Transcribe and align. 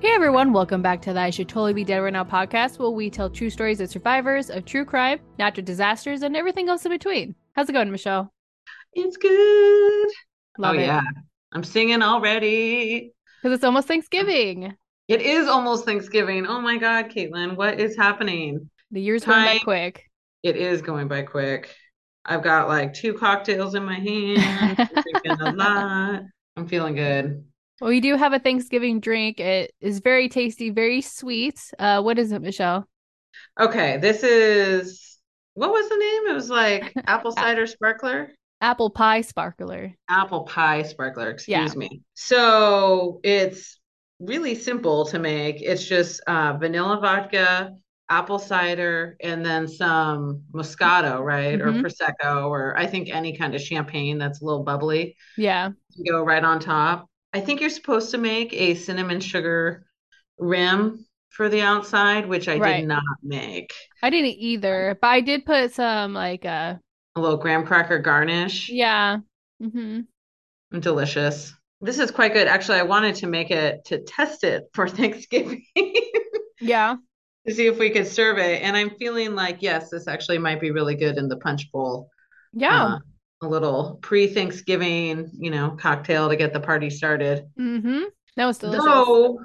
Hey 0.00 0.10
everyone, 0.14 0.52
welcome 0.52 0.80
back 0.80 1.02
to 1.02 1.12
the 1.12 1.20
I 1.20 1.30
Should 1.30 1.48
Totally 1.48 1.72
Be 1.72 1.82
Dead 1.82 1.98
Right 1.98 2.12
Now 2.12 2.22
podcast, 2.22 2.78
where 2.78 2.88
we 2.88 3.10
tell 3.10 3.28
true 3.28 3.50
stories 3.50 3.80
of 3.80 3.90
survivors 3.90 4.48
of 4.48 4.64
true 4.64 4.84
crime, 4.84 5.18
natural 5.40 5.64
disasters, 5.64 6.22
and 6.22 6.36
everything 6.36 6.68
else 6.68 6.84
in 6.84 6.92
between. 6.92 7.34
How's 7.54 7.68
it 7.68 7.72
going, 7.72 7.90
Michelle? 7.90 8.32
It's 8.92 9.16
good. 9.16 10.08
Love 10.56 10.76
oh 10.76 10.78
it. 10.78 10.82
yeah. 10.82 11.00
I'm 11.52 11.64
singing 11.64 12.02
already. 12.02 13.12
Because 13.42 13.56
it's 13.56 13.64
almost 13.64 13.88
Thanksgiving. 13.88 14.76
It 15.08 15.20
is 15.20 15.48
almost 15.48 15.84
Thanksgiving. 15.84 16.46
Oh 16.46 16.60
my 16.60 16.76
God, 16.78 17.06
Caitlin, 17.06 17.56
what 17.56 17.80
is 17.80 17.96
happening? 17.96 18.70
The 18.92 19.00
year's 19.00 19.24
going 19.24 19.44
by 19.44 19.58
quick. 19.58 20.04
It 20.44 20.56
is 20.56 20.80
going 20.80 21.08
by 21.08 21.22
quick. 21.22 21.74
I've 22.24 22.44
got 22.44 22.68
like 22.68 22.94
two 22.94 23.14
cocktails 23.14 23.74
in 23.74 23.84
my 23.84 23.98
hand. 23.98 24.78
I'm 24.78 25.02
drinking 25.02 25.40
a 25.46 25.52
lot. 25.56 26.22
I'm 26.56 26.68
feeling 26.68 26.94
good. 26.94 27.44
Well, 27.80 27.90
we 27.90 28.00
do 28.00 28.16
have 28.16 28.32
a 28.32 28.38
Thanksgiving 28.38 29.00
drink. 29.00 29.38
It 29.40 29.72
is 29.80 30.00
very 30.00 30.28
tasty, 30.28 30.70
very 30.70 31.00
sweet. 31.00 31.60
Uh, 31.78 32.02
what 32.02 32.18
is 32.18 32.32
it, 32.32 32.42
Michelle? 32.42 32.88
Okay, 33.60 33.98
this 33.98 34.22
is 34.22 35.18
what 35.54 35.70
was 35.70 35.88
the 35.88 35.96
name? 35.96 36.26
It 36.28 36.34
was 36.34 36.50
like 36.50 36.92
apple 37.06 37.32
cider 37.32 37.66
sparkler. 37.66 38.30
Apple 38.60 38.90
pie 38.90 39.20
sparkler. 39.20 39.94
Apple 40.08 40.42
pie 40.42 40.82
sparkler, 40.82 41.36
Yeah. 41.46 41.62
excuse 41.62 41.76
me. 41.76 42.02
So 42.14 43.20
it's 43.22 43.78
really 44.18 44.54
simple 44.56 45.04
to 45.06 45.18
make. 45.20 45.62
It's 45.62 45.84
just 45.86 46.20
uh, 46.26 46.54
vanilla 46.58 46.98
vodka, 47.00 47.72
apple 48.08 48.40
cider, 48.40 49.16
and 49.22 49.44
then 49.44 49.68
some 49.68 50.42
Moscato, 50.52 51.20
right? 51.22 51.60
Or 51.60 51.72
Mhm. 51.72 51.82
Prosecco, 51.82 52.48
or 52.48 52.76
I 52.76 52.86
think 52.86 53.10
any 53.14 53.36
kind 53.36 53.54
of 53.54 53.60
champagne 53.60 54.18
that's 54.18 54.40
a 54.40 54.44
little 54.44 54.64
bubbly 54.64 55.16
Yeah. 55.36 55.70
go 56.06 56.22
right 56.24 56.42
on 56.42 56.58
top. 56.58 57.08
I 57.32 57.40
think 57.40 57.60
you're 57.60 57.70
supposed 57.70 58.10
to 58.12 58.18
make 58.18 58.52
a 58.52 58.74
cinnamon 58.74 59.20
sugar 59.20 59.86
rim 60.38 61.04
for 61.30 61.48
the 61.48 61.60
outside, 61.62 62.26
which 62.26 62.48
I 62.48 62.56
Right. 62.56 62.80
did 62.80 62.88
not 62.88 63.02
make. 63.22 63.72
I 64.02 64.10
didn't 64.10 64.36
either, 64.38 64.98
but 65.00 65.08
I 65.08 65.20
did 65.20 65.44
put 65.44 65.72
some 65.72 66.14
like 66.14 66.44
uh 66.44 66.76
A 67.16 67.20
little 67.20 67.36
graham 67.36 67.66
cracker 67.66 67.98
garnish. 67.98 68.68
yeah. 68.70 69.18
Mm-hmm. 69.62 70.00
Delicious. 70.80 71.52
This 71.80 71.98
is 71.98 72.10
quite 72.10 72.32
good. 72.32 72.48
Actually, 72.48 72.78
I 72.78 72.82
wanted 72.82 73.14
to 73.16 73.26
make 73.26 73.50
it 73.50 73.84
to 73.86 74.00
test 74.02 74.44
it 74.44 74.64
for 74.72 74.88
Thanksgiving 74.98 75.64
Yeah. 76.60 76.96
to 77.46 77.54
see 77.54 77.66
if 77.66 77.78
we 77.78 77.90
could 77.90 78.06
serve 78.06 78.38
it. 78.38 78.62
And 78.62 78.76
I'm 78.76 78.90
feeling 78.98 79.34
like, 79.34 79.58
yes, 79.62 79.90
this 79.90 80.08
actually 80.08 80.38
might 80.38 80.60
be 80.60 80.70
really 80.70 80.94
good 80.96 81.16
in 81.18 81.28
the 81.28 81.36
punch 81.36 81.70
bowl. 81.72 82.10
Yeah. 82.52 82.84
Uh, 82.84 82.98
a 83.42 83.46
little 83.46 83.98
pre-Thanksgiving, 84.02 85.30
you 85.38 85.50
know, 85.50 85.76
cocktail 85.78 86.28
to 86.28 86.36
get 86.36 86.52
the 86.52 86.60
party 86.60 86.90
started. 86.90 87.44
hmm 87.56 88.04
That 88.36 88.46
was 88.46 88.58
delicious. 88.58 88.84
Though 88.84 89.38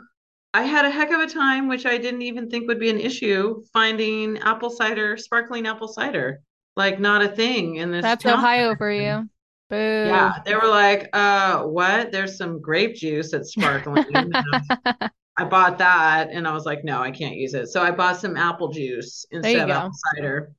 I 0.53 0.63
had 0.63 0.85
a 0.85 0.89
heck 0.89 1.11
of 1.11 1.19
a 1.19 1.27
time, 1.27 1.67
which 1.67 1.85
I 1.85 1.97
didn't 1.97 2.22
even 2.22 2.50
think 2.50 2.67
would 2.67 2.80
be 2.80 2.89
an 2.89 3.00
issue, 3.00 3.63
finding 3.73 4.38
apple 4.39 4.69
cider, 4.69 5.17
sparkling 5.17 5.67
apple 5.67 5.88
cider. 5.88 6.41
Like 6.75 7.00
not 7.00 7.23
a 7.23 7.30
thing 7.30 7.75
in 7.77 7.91
this 7.91 8.03
That's 8.03 8.23
town. 8.23 8.39
Ohio 8.39 8.75
for 8.75 8.91
you. 8.91 9.30
Boo. 9.69 9.75
Yeah, 9.77 10.39
they 10.45 10.55
were 10.55 10.67
like, 10.67 11.09
uh, 11.13 11.63
what? 11.63 12.11
There's 12.11 12.38
some 12.38 12.61
grape 12.61 12.95
juice 12.95 13.31
that's 13.31 13.52
sparkling. 13.52 14.05
I 15.38 15.45
bought 15.45 15.80
that 15.80 16.30
and 16.31 16.47
I 16.47 16.53
was 16.53 16.66
like, 16.66 16.83
no, 16.83 17.02
I 17.02 17.09
can't 17.09 17.35
use 17.35 17.55
it. 17.55 17.67
So 17.67 17.81
I 17.81 17.91
bought 17.91 18.17
some 18.17 18.38
apple 18.38 18.69
juice 18.69 19.25
instead 19.31 19.69
of 19.69 19.69
apple 19.69 19.91
cider. 20.16 20.53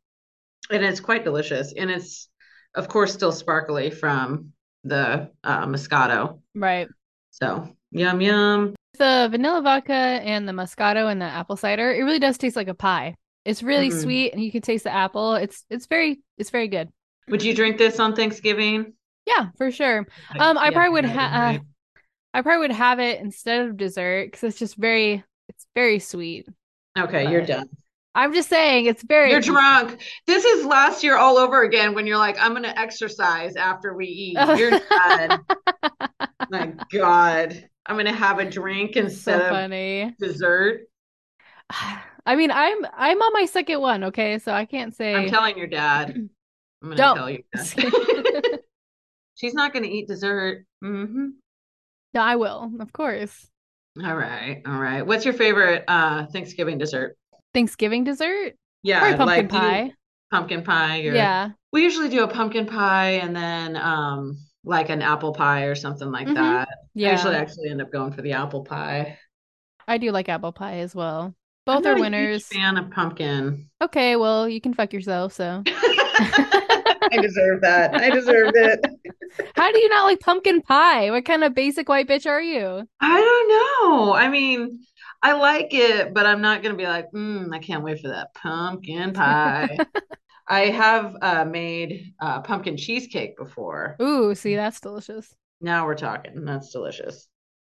And 0.71 0.85
it's 0.85 1.01
quite 1.01 1.25
delicious. 1.25 1.73
And 1.77 1.91
it's, 1.91 2.29
of 2.75 2.89
course, 2.89 3.13
still 3.13 3.33
sparkly 3.33 3.91
from 3.91 4.53
the 4.85 5.31
uh, 5.43 5.67
Moscato. 5.67 6.41
Right. 6.55 6.89
So 7.31 7.69
yum, 7.91 8.21
yum. 8.21 8.75
The 8.99 9.29
vanilla 9.31 9.63
vodka 9.63 9.93
and 9.93 10.49
the 10.49 10.53
Moscato 10.53 11.11
and 11.11 11.21
the 11.21 11.27
apple 11.27 11.57
cider, 11.57 11.93
it 11.93 12.03
really 12.03 12.19
does 12.21 12.39
taste 12.39 12.57
like 12.57 12.69
a 12.69 12.75
pie. 12.75 13.17
It's 13.45 13.63
really 13.63 13.91
Mhm. 13.91 14.03
sweet 14.03 14.33
and 14.33 14.43
you 14.43 14.53
can 14.53 14.63
taste 14.63 14.85
the 14.85 14.93
apple. 14.95 15.35
It's 15.35 15.65
it's 15.69 15.87
very 15.87 16.21
it's 16.39 16.51
very 16.51 16.69
good. 16.69 16.91
Would 17.29 17.43
you 17.43 17.55
drink 17.55 17.79
this 17.79 17.99
on 17.99 18.15
Thanksgiving? 18.15 18.95
Yeah, 19.27 19.49
for 19.57 19.71
sure. 19.71 20.07
Um, 20.39 20.59
I 20.59 20.67
Yeah, 20.67 20.71
probably 20.71 20.91
would 20.91 21.05
yeah, 21.05 21.15
ha- 21.15 21.41
right. 21.49 21.61
uh, 21.61 21.63
I 22.35 22.43
probably 22.43 22.69
would 22.69 22.73
have 22.77 23.01
it 23.01 23.21
instead 23.21 23.67
of 23.67 23.77
dessert 23.77 24.27
because 24.27 24.43
it's 24.45 24.59
just 24.59 24.77
very 24.77 25.25
it's 25.49 25.67
very 25.75 25.99
sweet. 25.99 26.47
Okay, 26.97 27.31
you're 27.31 27.43
done. 27.45 27.69
I'm 28.15 28.33
just 28.33 28.49
saying 28.49 28.87
it's 28.87 29.03
very 29.03 29.33
You're 29.33 29.41
drunk. 29.41 30.01
This 30.27 30.45
is 30.45 30.65
last 30.65 31.03
year 31.03 31.17
all 31.17 31.37
over 31.37 31.63
again 31.63 31.95
when 31.95 32.07
you're 32.07 32.19
like, 32.19 32.37
I'm 32.39 32.55
gonna 32.55 32.75
exercise 32.77 33.57
after 33.57 33.95
we 33.95 34.07
eat. 34.07 34.39
You're 34.57 34.71
done. 34.91 35.45
My 36.51 36.73
God. 36.93 37.69
I'm 37.87 37.97
gonna 37.97 38.13
have 38.13 38.39
a 38.39 38.49
drink 38.49 38.97
instead 38.97 39.41
so 39.41 39.45
of 39.45 39.51
funny. 39.51 40.15
dessert. 40.19 40.83
I 42.27 42.37
mean, 42.37 42.51
I'm 42.51 42.87
I'm 42.97 43.21
on 43.21 43.33
my 43.35 43.45
second 43.47 43.81
one, 43.81 44.05
okay? 44.05 44.39
So 44.39 44.53
I 44.53 44.65
can't 44.65 44.95
say 44.95 45.15
I'm 45.15 45.29
telling 45.29 45.59
your 45.59 45.67
dad. 45.67 46.11
I'm 46.83 46.91
gonna 46.91 46.97
Don't. 46.97 47.17
tell 47.17 47.31
your 47.31 47.43
dad. 47.55 48.61
She's 49.35 49.55
not 49.55 49.73
gonna 49.75 49.89
eat 49.89 50.09
dessert. 50.09 50.65
Mm-hmm. 50.83 51.27
No, 52.15 52.21
I 52.21 52.37
will, 52.37 52.71
of 52.81 52.93
course. 52.93 53.49
All 54.03 54.17
right, 54.17 54.63
all 54.67 54.79
right. 54.79 55.03
What's 55.07 55.25
your 55.25 55.35
favorite 55.35 55.85
uh 55.89 56.27
Thanksgiving 56.27 56.79
dessert? 56.79 57.17
Thanksgiving 57.55 58.05
dessert? 58.05 58.55
Yeah, 58.83 59.01
pumpkin 59.17 59.27
like 59.27 59.49
pie. 59.49 59.93
pumpkin 60.31 60.63
pie. 60.65 61.07
Or, 61.07 61.15
Yeah. 61.15 61.51
We 61.73 61.83
usually 61.83 62.09
do 62.09 62.23
a 62.25 62.29
pumpkin 62.29 62.67
pie 62.67 63.13
and 63.23 63.35
then 63.35 63.77
um 63.77 64.37
like 64.65 64.89
an 64.91 65.03
apple 65.03 65.33
pie 65.33 65.65
or 65.65 65.75
something 65.75 66.11
like 66.11 66.27
Mhm. 66.27 66.35
that. 66.35 66.69
I 66.69 67.11
usually 67.13 67.35
actually 67.37 67.71
end 67.71 67.81
up 67.83 67.91
going 67.93 68.13
for 68.13 68.23
the 68.23 68.33
apple 68.33 68.65
pie. 68.65 69.19
I 69.87 69.99
do 69.99 70.11
like 70.11 70.29
apple 70.29 70.53
pie 70.53 70.79
as 70.79 70.95
well. 70.95 71.35
Both 71.67 71.87
are 71.87 71.95
winners. 71.99 72.47
fan 72.47 72.77
of 72.77 72.91
pumpkin. 72.91 73.71
Okay, 73.81 74.17
well, 74.17 74.47
you 74.49 74.61
can 74.61 74.75
fuck 74.75 74.93
yourself, 74.93 75.33
so. 75.33 75.63
I 75.67 77.19
deserve 77.21 77.61
that. 77.63 77.95
I 77.95 78.11
deserve 78.11 78.53
it. 78.55 78.81
How 79.57 79.73
do 79.73 79.79
you 79.79 79.89
not 79.89 80.05
like 80.05 80.21
pumpkin 80.21 80.63
pie? 80.63 81.11
What 81.11 81.25
kind 81.25 81.43
of 81.45 81.55
basic 81.55 81.89
white 81.89 82.09
bitch 82.09 82.27
are 82.27 82.41
you? 82.43 82.87
I 83.01 83.21
don't 83.21 83.49
know. 83.49 84.15
I 84.15 84.29
mean, 84.29 84.81
I 85.25 85.33
like 85.33 85.73
it, 85.73 86.13
but 86.13 86.27
I'm 86.27 86.43
not 86.43 86.63
gonna 86.63 86.75
be 86.75 86.85
like, 86.85 87.11
mm, 87.11 87.51
I 87.51 87.59
can't 87.59 87.83
wait 87.83 88.01
for 88.01 88.09
that 88.09 88.35
pumpkin 88.35 89.15
pie. 89.15 89.79
I 90.47 90.67
have 90.67 91.17
uh, 91.23 91.47
made 91.47 92.13
uh, 92.21 92.43
pumpkin 92.43 92.77
cheesecake 92.77 93.39
before. 93.39 93.97
Ooh, 94.03 94.35
see, 94.35 94.55
that's 94.55 94.81
delicious. 94.81 95.35
Now 95.63 95.87
we're 95.87 95.95
talking. 95.95 96.45
That's 96.45 96.71
delicious. 96.71 97.27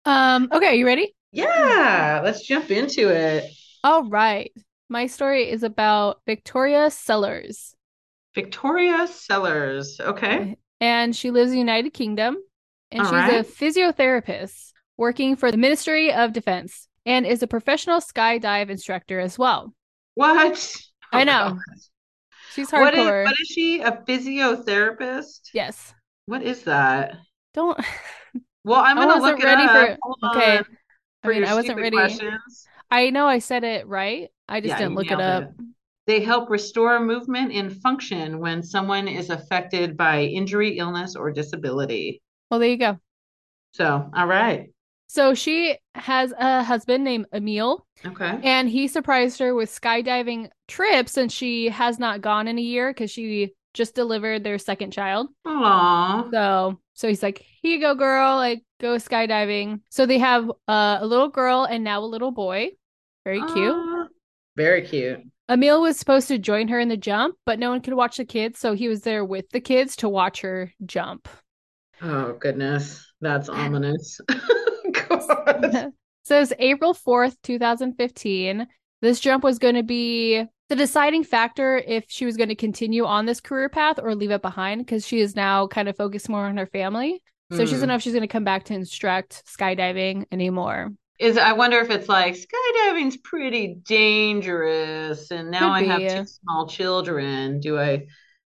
Um, 0.07 0.49
okay, 0.51 0.77
you 0.77 0.87
ready? 0.87 1.15
Yeah, 1.31 2.23
let's 2.25 2.47
jump 2.47 2.71
into 2.71 3.11
it. 3.11 3.51
All 3.85 4.09
right. 4.09 4.51
My 4.89 5.07
story 5.07 5.51
is 5.51 5.63
about 5.63 6.23
Victoria 6.25 6.91
Cilliers. 6.91 7.75
Victoria 8.35 9.07
Cilliers. 9.07 10.01
Okay. 10.01 10.57
And 10.81 11.15
she 11.15 11.31
lives 11.31 11.51
in 11.51 11.57
the 11.57 11.61
United 11.61 11.93
Kingdom. 11.93 12.39
And 12.91 13.03
All 13.03 13.09
she's 13.09 13.13
right. 13.13 13.41
a 13.41 13.45
physiotherapist 13.45 14.73
working 14.97 15.37
for 15.37 15.51
the 15.51 15.59
Ministry 15.59 16.11
of 16.15 16.33
Defense 16.33 16.89
and 17.07 17.27
is 17.27 17.43
a 17.43 17.47
professional 17.47 18.01
skydive 18.01 18.71
instructor 18.71 19.21
as 19.21 19.39
well. 19.39 19.75
What? 20.15 20.77
I 21.13 21.23
Oh, 21.23 21.25
know. 21.25 21.49
God. 21.51 21.59
She's 22.55 22.71
What 22.71 22.95
is, 22.95 23.01
hardcore. 23.01 23.25
what 23.25 23.35
is 23.41 23.49
she? 23.49 23.81
A 23.81 23.93
physiotherapist? 23.93 25.51
Yes. 25.55 25.95
What 26.27 26.43
is 26.43 26.63
that? 26.65 27.17
Don't 27.55 27.79
Well, 28.65 28.81
I'm 28.81 28.97
gonna 28.97 29.21
look 29.21 29.41
it 29.41 29.45
ready 29.45 29.63
up. 29.65 29.71
for- 29.71 29.99
Hold 30.03 30.19
okay. 30.37 30.59
on. 30.59 30.65
I 31.25 31.29
For 31.29 31.33
mean, 31.35 31.45
I 31.45 31.55
wasn't 31.55 31.79
ready. 31.81 31.97
questions. 31.97 32.67
I 32.91 33.11
know 33.11 33.27
I 33.27 33.39
said 33.39 33.65
it 33.65 33.87
right. 33.87 34.29
I 34.49 34.61
just 34.61 34.71
Yeah, 34.71 34.79
didn't 34.79 34.95
look 34.95 35.11
it 35.11 35.21
up. 35.21 35.51
They 36.07 36.21
help 36.21 36.51
restore 36.51 37.01
movement 37.01 37.53
and 37.53 37.73
function 37.81 38.39
when 38.39 38.63
someone 38.63 39.09
is 39.09 39.31
affected 39.31 39.97
by 39.97 40.23
injury, 40.25 40.79
illness, 40.79 41.17
or 41.17 41.31
disability. 41.31 42.21
Well, 42.51 42.61
there 42.61 42.69
you 42.69 42.77
go. 42.77 42.99
So, 43.73 44.11
all 44.15 44.27
right. 44.27 44.71
So 45.13 45.35
she 45.35 45.77
has 45.95 46.33
a 46.39 46.63
husband 46.63 47.05
named 47.05 47.27
Emile, 47.35 47.87
Okay. 48.03 48.41
and 48.43 48.67
he 48.67 48.89
surprised 48.89 49.39
her 49.41 49.55
with 49.55 49.69
skydiving 49.69 50.49
trips 50.69 51.19
and 51.19 51.31
she 51.31 51.69
has 51.69 51.99
not 51.99 52.23
gone 52.23 52.49
in 52.49 52.57
a 52.57 52.63
year 52.63 52.89
because 52.89 53.11
she 53.11 53.53
just 53.75 53.95
delivered 53.95 54.43
their 54.43 54.57
second 54.57 54.91
child. 54.91 55.29
Aw. 55.45 56.31
So, 56.31 56.79
so 56.95 57.09
he's 57.09 57.23
like, 57.23 57.45
"Here 57.61 57.75
you 57.77 57.81
go, 57.83 57.95
girl. 57.95 58.37
Like, 58.37 58.63
go 58.81 58.97
skydiving." 58.97 59.81
So 59.91 60.07
they 60.07 60.17
have 60.17 60.49
uh, 60.67 60.97
a 61.03 61.07
little 61.07 61.29
girl 61.29 61.65
and 61.65 61.85
now 61.85 62.01
a 62.01 62.07
little 62.09 62.31
boy. 62.31 62.71
Very 63.27 63.43
cute. 63.53 64.09
Very 64.57 64.81
cute. 64.81 65.21
Emile 65.51 65.83
was 65.83 65.99
supposed 65.99 66.29
to 66.29 66.39
join 66.39 66.69
her 66.69 66.81
in 66.81 66.89
the 66.89 66.97
jump, 66.97 67.37
but 67.45 67.59
no 67.59 67.69
one 67.69 67.83
could 67.83 67.93
watch 67.93 68.17
the 68.17 68.25
kids, 68.25 68.59
so 68.59 68.73
he 68.73 68.89
was 68.89 69.03
there 69.03 69.27
with 69.27 69.45
the 69.51 69.61
kids 69.61 69.95
to 69.97 70.09
watch 70.09 70.41
her 70.41 70.73
jump. 70.87 71.29
Oh, 72.01 72.33
goodness. 72.41 73.07
That's 73.21 73.51
ominous. 73.51 74.19
So 76.25 76.41
it's 76.41 76.53
April 76.59 76.95
4th, 76.95 77.37
2015. 77.43 78.67
This 79.01 79.19
jump 79.21 79.43
was 79.43 79.59
going 79.59 79.75
to 79.75 79.83
be 79.83 80.45
the 80.69 80.77
deciding 80.77 81.25
factor 81.25 81.79
if 81.79 82.05
she 82.09 82.25
was 82.25 82.37
going 82.37 82.49
to 82.49 82.55
continue 82.55 83.05
on 83.05 83.27
this 83.27 83.41
career 83.41 83.69
path 83.69 83.99
or 84.01 84.15
leave 84.15 84.31
it 84.31 84.41
behind 84.43 84.87
because 84.87 85.07
she 85.07 85.21
is 85.21 85.35
now 85.35 85.67
kind 85.67 85.89
of 85.89 85.97
focused 85.97 86.29
more 86.29 86.47
on 86.47 86.57
her 86.57 86.67
family. 86.67 87.21
So 87.51 87.65
she 87.67 87.73
doesn't 87.75 87.87
Hmm. 87.87 87.89
know 87.89 87.97
if 87.97 88.03
she's 88.03 88.13
going 88.13 88.23
to 88.23 88.29
come 88.29 88.45
back 88.45 88.65
to 88.67 88.75
instruct 88.75 89.43
skydiving 89.47 90.27
anymore. 90.31 90.93
is 91.19 91.39
I 91.39 91.53
wonder 91.53 91.79
if 91.81 91.91
it's 91.91 92.09
like 92.09 92.35
skydiving's 92.35 93.17
pretty 93.19 93.77
dangerous, 93.85 95.31
and 95.31 95.51
now 95.51 95.73
Could 95.73 95.73
I 95.73 95.81
have 95.83 96.07
two 96.07 96.25
small 96.27 96.67
children. 96.69 97.61
Do 97.61 97.79
I 97.79 98.07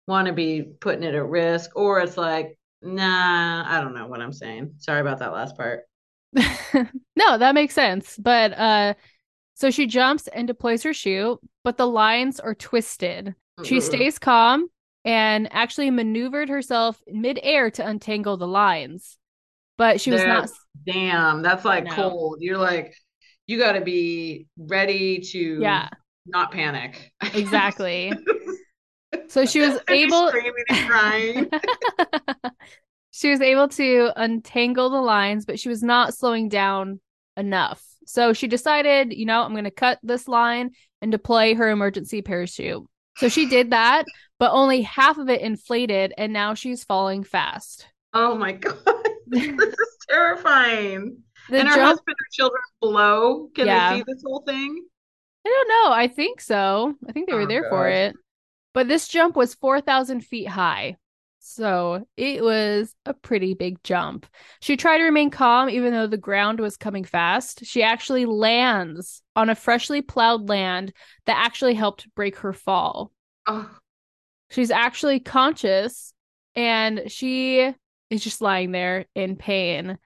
want 0.07 0.29
to 0.29 0.33
be 0.33 0.63
putting 0.81 1.03
it 1.03 1.15
at 1.15 1.27
risk? 1.27 1.71
Or 1.77 2.01
it's 2.01 2.17
like, 2.17 2.59
nah, 2.83 3.65
I 3.67 3.81
don't 3.81 3.95
know 3.95 4.07
what 4.07 4.21
I'm 4.21 4.33
saying. 4.33 4.75
Sorry 4.79 5.01
about 5.01 5.19
that 5.21 5.33
last 5.33 5.57
part. 5.57 5.85
no, 7.17 7.39
that 7.39 7.55
makes 7.55 7.75
sense. 7.75 8.17
But 8.19 8.53
uh 8.53 8.95
so 9.55 9.71
she 9.71 9.87
jumps 9.87 10.27
and 10.29 10.47
deploys 10.47 10.83
her 10.85 10.95
shoe, 10.95 11.39
but 11.65 11.77
the 11.77 11.87
lines 11.87 12.41
are 12.41 12.55
twisted. 12.55 13.35
She 13.63 13.81
stays 13.81 14.19
calm 14.19 14.69
and 15.05 15.53
actually 15.53 15.91
maneuvered 15.91 16.49
herself 16.49 16.99
midair 17.07 17.71
to 17.73 17.87
untangle 17.87 18.39
the 18.39 18.47
lines. 18.47 19.19
But 19.77 20.01
she 20.01 20.11
was 20.11 20.25
not 20.25 20.49
damn, 20.87 21.43
that's 21.43 21.65
like 21.65 21.91
cold. 21.91 22.39
You're 22.41 22.57
like, 22.59 22.95
you 23.47 23.59
got 23.59 23.73
to 23.73 23.81
be 23.83 24.47
ready 24.57 25.21
to 25.33 25.59
Yeah. 25.61 25.89
not 26.27 26.53
panic. 26.53 27.13
exactly. 27.35 28.13
So 29.27 29.45
she 29.45 29.61
was 29.61 29.79
able 29.89 30.29
screaming 30.29 30.53
and 30.69 30.89
crying. 30.89 31.51
she 33.11 33.31
was 33.31 33.41
able 33.41 33.69
to 33.69 34.11
untangle 34.17 34.91
the 34.91 35.01
lines, 35.01 35.45
but 35.45 35.59
she 35.59 35.69
was 35.69 35.83
not 35.83 36.15
slowing 36.15 36.49
down 36.49 37.01
enough. 37.37 37.83
So 38.07 38.33
she 38.33 38.47
decided, 38.49 39.13
you 39.13 39.27
know, 39.27 39.43
I'm 39.43 39.53
going 39.53 39.65
to 39.65 39.71
cut 39.71 39.99
this 40.03 40.27
line 40.29 40.71
and 41.03 41.11
deploy 41.13 41.55
her 41.55 41.71
emergency 41.71 42.23
parachute. 42.23 42.85
So 43.19 43.29
she 43.29 43.47
did 43.49 43.71
that, 43.71 44.05
but 44.39 44.53
only 44.53 44.83
half 44.83 45.19
of 45.19 45.29
it 45.29 45.41
inflated, 45.43 46.13
and 46.17 46.33
now 46.33 46.55
she's 46.55 46.85
falling 46.85 47.25
fast. 47.25 47.87
Oh 48.15 48.35
my 48.37 48.53
God. 48.53 48.79
This 49.27 49.45
is 49.47 49.97
terrifying. 50.09 51.19
The 51.51 51.59
and 51.61 51.69
her 51.69 51.77
jump, 51.77 51.87
husband 51.87 52.17
or 52.21 52.27
children 52.33 52.63
below, 52.81 53.49
can 53.55 53.67
Yeah. 53.67 53.93
they 53.93 53.99
see 53.99 54.05
this 54.09 54.23
whole 54.27 54.43
thing? 54.45 54.85
I 55.47 55.49
don't 55.49 55.69
know. 55.69 55.93
I 55.93 56.09
think 56.09 56.41
so. 56.41 56.95
I 57.09 57.13
think 57.13 57.29
they 57.29 57.35
were 57.35 57.43
Oh, 57.43 57.47
there 57.47 57.69
for 57.69 57.89
it. 57.89 58.17
But 58.75 58.89
this 58.89 59.07
jump 59.07 59.37
was 59.37 59.55
4,000 59.55 60.23
feet 60.23 60.49
high. 60.49 60.97
So 61.43 62.07
it 62.17 62.45
was 62.45 62.95
a 63.07 63.15
pretty 63.15 63.55
big 63.55 63.83
jump. 63.83 64.27
She 64.61 64.77
tried 64.77 64.99
to 64.99 65.05
remain 65.05 65.31
calm 65.31 65.71
even 65.71 65.93
though 65.93 66.07
the 66.07 66.17
ground 66.17 66.61
was 66.61 66.77
coming 66.77 67.05
fast. 67.05 67.65
She 67.65 67.83
actually 67.83 68.27
lands 68.27 69.23
on 69.35 69.49
a 69.49 69.55
freshly 69.55 70.03
plowed 70.03 70.49
land 70.49 70.93
that 71.25 71.39
actually 71.39 71.75
helped 71.75 72.15
break 72.15 72.37
her 72.37 72.53
fall. 72.53 73.11
Oh, 73.47 73.71
She's 74.51 74.71
actually 74.71 75.21
conscious 75.21 76.13
and 76.55 77.11
she 77.11 77.73
is 78.11 78.23
just 78.23 78.43
lying 78.43 78.73
there 78.73 79.07
in 79.15 79.37
pain. 79.37 79.99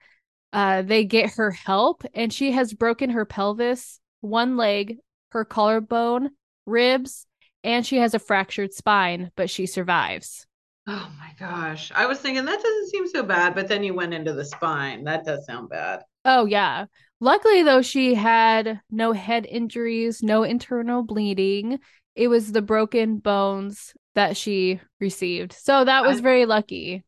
Uh, 0.53 0.83
they 0.83 1.03
get 1.03 1.31
her 1.31 1.51
help 1.51 2.03
and 2.13 2.31
she 2.31 2.51
has 2.53 2.73
broken 2.73 3.09
her 3.09 3.25
pelvis, 3.25 3.99
one 4.21 4.55
leg, 4.55 4.97
her 5.29 5.43
collarbone, 5.43 6.29
ribs, 6.65 7.25
and 7.63 7.85
she 7.85 7.97
has 7.97 8.13
a 8.13 8.19
fractured 8.19 8.73
spine, 8.73 9.31
but 9.35 9.49
she 9.49 9.65
survives. 9.65 10.45
Oh 10.87 11.11
my 11.19 11.31
gosh. 11.39 11.91
I 11.93 12.05
was 12.05 12.19
thinking 12.19 12.45
that 12.45 12.61
doesn't 12.61 12.89
seem 12.89 13.07
so 13.07 13.23
bad, 13.23 13.55
but 13.55 13.67
then 13.67 13.83
you 13.83 13.93
went 13.93 14.13
into 14.13 14.33
the 14.33 14.45
spine. 14.45 15.03
That 15.03 15.25
does 15.25 15.45
sound 15.45 15.69
bad. 15.69 16.03
Oh, 16.23 16.45
yeah. 16.45 16.85
Luckily, 17.19 17.63
though, 17.63 17.81
she 17.81 18.15
had 18.15 18.81
no 18.91 19.13
head 19.13 19.45
injuries, 19.45 20.21
no 20.21 20.43
internal 20.43 21.03
bleeding. 21.03 21.79
It 22.15 22.27
was 22.27 22.51
the 22.51 22.61
broken 22.61 23.17
bones 23.19 23.93
that 24.15 24.37
she 24.37 24.79
received. 24.99 25.53
So 25.53 25.85
that 25.85 26.05
was 26.05 26.19
I- 26.19 26.21
very 26.21 26.45
lucky. 26.45 27.03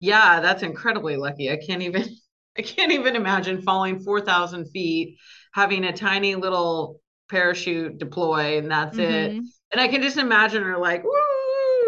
Yeah, 0.00 0.40
that's 0.40 0.62
incredibly 0.62 1.16
lucky. 1.16 1.50
I 1.50 1.56
can't 1.56 1.82
even 1.82 2.04
I 2.58 2.62
can't 2.62 2.92
even 2.92 3.16
imagine 3.16 3.62
falling 3.62 4.00
4,000 4.00 4.66
feet, 4.70 5.18
having 5.52 5.84
a 5.84 5.92
tiny 5.92 6.34
little 6.34 7.00
parachute 7.28 7.98
deploy, 7.98 8.56
and 8.58 8.70
that's 8.70 8.98
it. 8.98 9.36
Mhm. 9.36 9.48
And 9.72 9.80
I 9.80 9.88
can 9.88 10.00
just 10.00 10.16
imagine 10.16 10.62
her 10.62 10.78
like, 10.78 11.04
woo, 11.04 11.10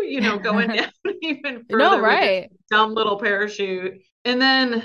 you 0.08 0.20
know, 0.20 0.38
going 0.38 0.68
down 0.74 0.90
even 1.22 1.64
further 1.70 1.76
No, 1.78 1.96
with 1.96 2.02
right. 2.02 2.50
dumb 2.70 2.94
little 2.94 3.18
parachute, 3.18 4.00
and 4.24 4.40
then 4.40 4.82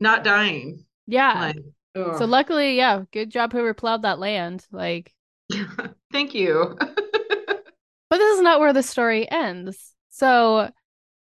not 0.00 0.24
dying. 0.24 0.84
Yeah. 1.06 1.52
Like. 1.54 1.56
So 2.18 2.24
luckily, 2.26 2.76
yeah, 2.76 3.04
good 3.12 3.30
job 3.30 3.52
whoever 3.52 3.72
plowed 3.74 4.02
that 4.02 4.18
land. 4.18 4.66
Like, 4.70 5.14
thank 6.12 6.34
you. 6.34 6.76
but 8.10 8.18
this 8.18 8.36
is 8.36 8.42
not 8.42 8.60
where 8.60 8.72
the 8.72 8.82
story 8.82 9.30
ends. 9.30 9.94
So 10.10 10.70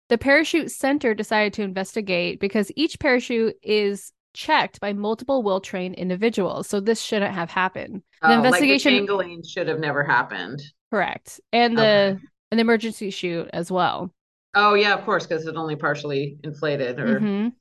the 0.09 0.17
parachute 0.17 0.71
center 0.71 1.13
decided 1.13 1.53
to 1.53 1.63
investigate 1.63 2.39
because 2.39 2.71
each 2.75 2.99
parachute 2.99 3.55
is 3.63 4.11
checked 4.33 4.79
by 4.79 4.93
multiple 4.93 5.43
well-trained 5.43 5.95
individuals. 5.95 6.67
So 6.67 6.79
this 6.79 7.01
shouldn't 7.01 7.33
have 7.33 7.49
happened. 7.51 8.03
The 8.21 8.29
Oh, 8.29 8.33
investigation 8.33 9.05
like 9.07 9.07
the 9.07 9.43
should 9.47 9.67
have 9.67 9.79
never 9.79 10.03
happened. 10.03 10.61
correct. 10.91 11.41
And 11.51 11.77
the 11.77 11.83
Okay. 11.83 12.27
An 12.51 12.59
emergency 12.59 13.09
chute 13.09 13.49
as 13.53 13.71
well. 13.71 14.13
Oh 14.55 14.73
yeah, 14.73 14.93
of 14.93 15.03
course, 15.05 15.25
because 15.27 15.45
it 15.45 15.55
only 15.55 15.75
partially 15.75 16.37
inflated, 16.43 16.99
or 16.99 17.19
Mhm. 17.19 17.53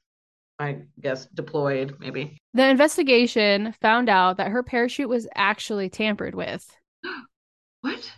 I 0.58 0.78
guess 1.00 1.26
deployed, 1.26 1.96
maybe. 2.00 2.38
The 2.54 2.66
investigation 2.68 3.72
found 3.82 4.08
out 4.08 4.38
that 4.38 4.50
her 4.50 4.62
parachute 4.62 5.08
was 5.08 5.28
actually 5.34 5.90
tampered 5.90 6.34
with. 6.34 6.66
What? 7.82 8.10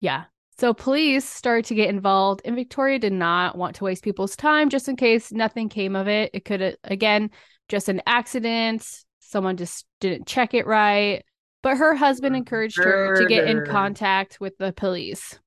Yeah. 0.00 0.24
So 0.58 0.72
police 0.72 1.24
started 1.28 1.64
to 1.66 1.74
get 1.74 1.88
involved, 1.90 2.42
and 2.44 2.54
Victoria 2.56 2.98
did 2.98 3.12
not 3.12 3.56
want 3.56 3.76
to 3.76 3.84
waste 3.84 4.04
people's 4.04 4.36
time 4.36 4.70
just 4.70 4.88
in 4.88 4.96
case 4.96 5.32
nothing 5.32 5.68
came 5.68 5.96
of 5.96 6.08
it. 6.08 6.30
It 6.32 6.44
could, 6.44 6.76
again, 6.84 7.30
just 7.68 7.88
an 7.88 8.00
accident. 8.06 8.86
Someone 9.20 9.56
just 9.56 9.86
didn't 10.00 10.26
check 10.26 10.54
it 10.54 10.66
right. 10.66 11.24
But 11.62 11.76
her 11.78 11.94
husband 11.94 12.36
encouraged 12.36 12.76
her 12.78 13.16
to 13.16 13.26
get 13.26 13.44
in 13.46 13.64
contact 13.64 14.40
with 14.40 14.56
the 14.58 14.72
police. 14.72 15.38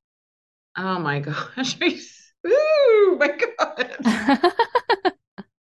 Oh 0.77 0.99
my 0.99 1.19
gosh. 1.19 1.77
Ooh, 2.47 3.17
my 3.19 3.37
God. 3.57 3.95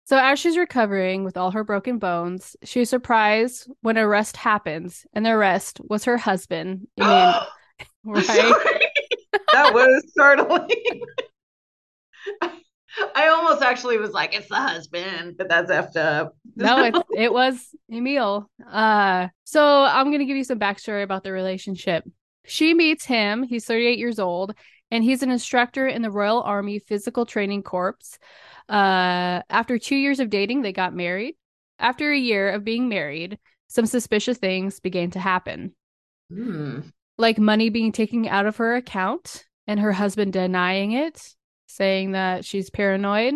so, 0.04 0.18
as 0.18 0.38
she's 0.38 0.56
recovering 0.56 1.24
with 1.24 1.36
all 1.36 1.50
her 1.50 1.64
broken 1.64 1.98
bones, 1.98 2.56
she's 2.64 2.88
surprised 2.88 3.70
when 3.82 3.98
arrest 3.98 4.36
happens, 4.36 5.06
and 5.12 5.26
the 5.26 5.30
arrest 5.30 5.80
was 5.84 6.04
her 6.04 6.16
husband. 6.16 6.86
I 6.98 7.46
mean, 8.04 8.14
right? 8.14 8.82
That 9.52 9.74
was 9.74 10.04
startling. 10.10 10.70
I 13.16 13.28
almost 13.28 13.60
actually 13.60 13.98
was 13.98 14.12
like, 14.12 14.34
it's 14.34 14.48
the 14.48 14.54
husband, 14.54 15.34
but 15.36 15.48
that's 15.48 15.70
effed 15.70 15.96
up. 15.96 16.36
no, 16.56 16.84
it, 16.84 16.94
it 17.16 17.32
was 17.32 17.74
Emile. 17.92 18.48
Uh, 18.70 19.28
so 19.44 19.82
I'm 19.82 20.10
gonna 20.10 20.24
give 20.24 20.36
you 20.36 20.44
some 20.44 20.60
backstory 20.60 21.02
about 21.02 21.24
the 21.24 21.32
relationship. 21.32 22.04
She 22.46 22.72
meets 22.74 23.04
him. 23.04 23.42
He's 23.42 23.64
38 23.64 23.98
years 23.98 24.18
old, 24.18 24.54
and 24.94 25.02
he's 25.02 25.24
an 25.24 25.30
instructor 25.30 25.88
in 25.88 26.02
the 26.02 26.10
Royal 26.10 26.40
Army 26.40 26.78
Physical 26.78 27.26
Training 27.26 27.64
Corps. 27.64 27.98
Uh, 28.68 29.42
after 29.50 29.76
two 29.76 29.96
years 29.96 30.20
of 30.20 30.30
dating, 30.30 30.62
they 30.62 30.72
got 30.72 30.94
married. 30.94 31.34
After 31.80 32.12
a 32.12 32.16
year 32.16 32.50
of 32.50 32.62
being 32.62 32.88
married, 32.88 33.40
some 33.66 33.86
suspicious 33.86 34.38
things 34.38 34.78
began 34.78 35.10
to 35.10 35.18
happen, 35.18 35.74
Hmm. 36.30 36.80
like 37.18 37.38
money 37.38 37.70
being 37.70 37.90
taken 37.90 38.28
out 38.28 38.46
of 38.46 38.58
her 38.58 38.76
account 38.76 39.44
and 39.66 39.80
her 39.80 39.90
husband 39.90 40.32
denying 40.32 40.92
it, 40.92 41.34
saying 41.66 42.12
that 42.12 42.44
she's 42.44 42.70
paranoid. 42.70 43.34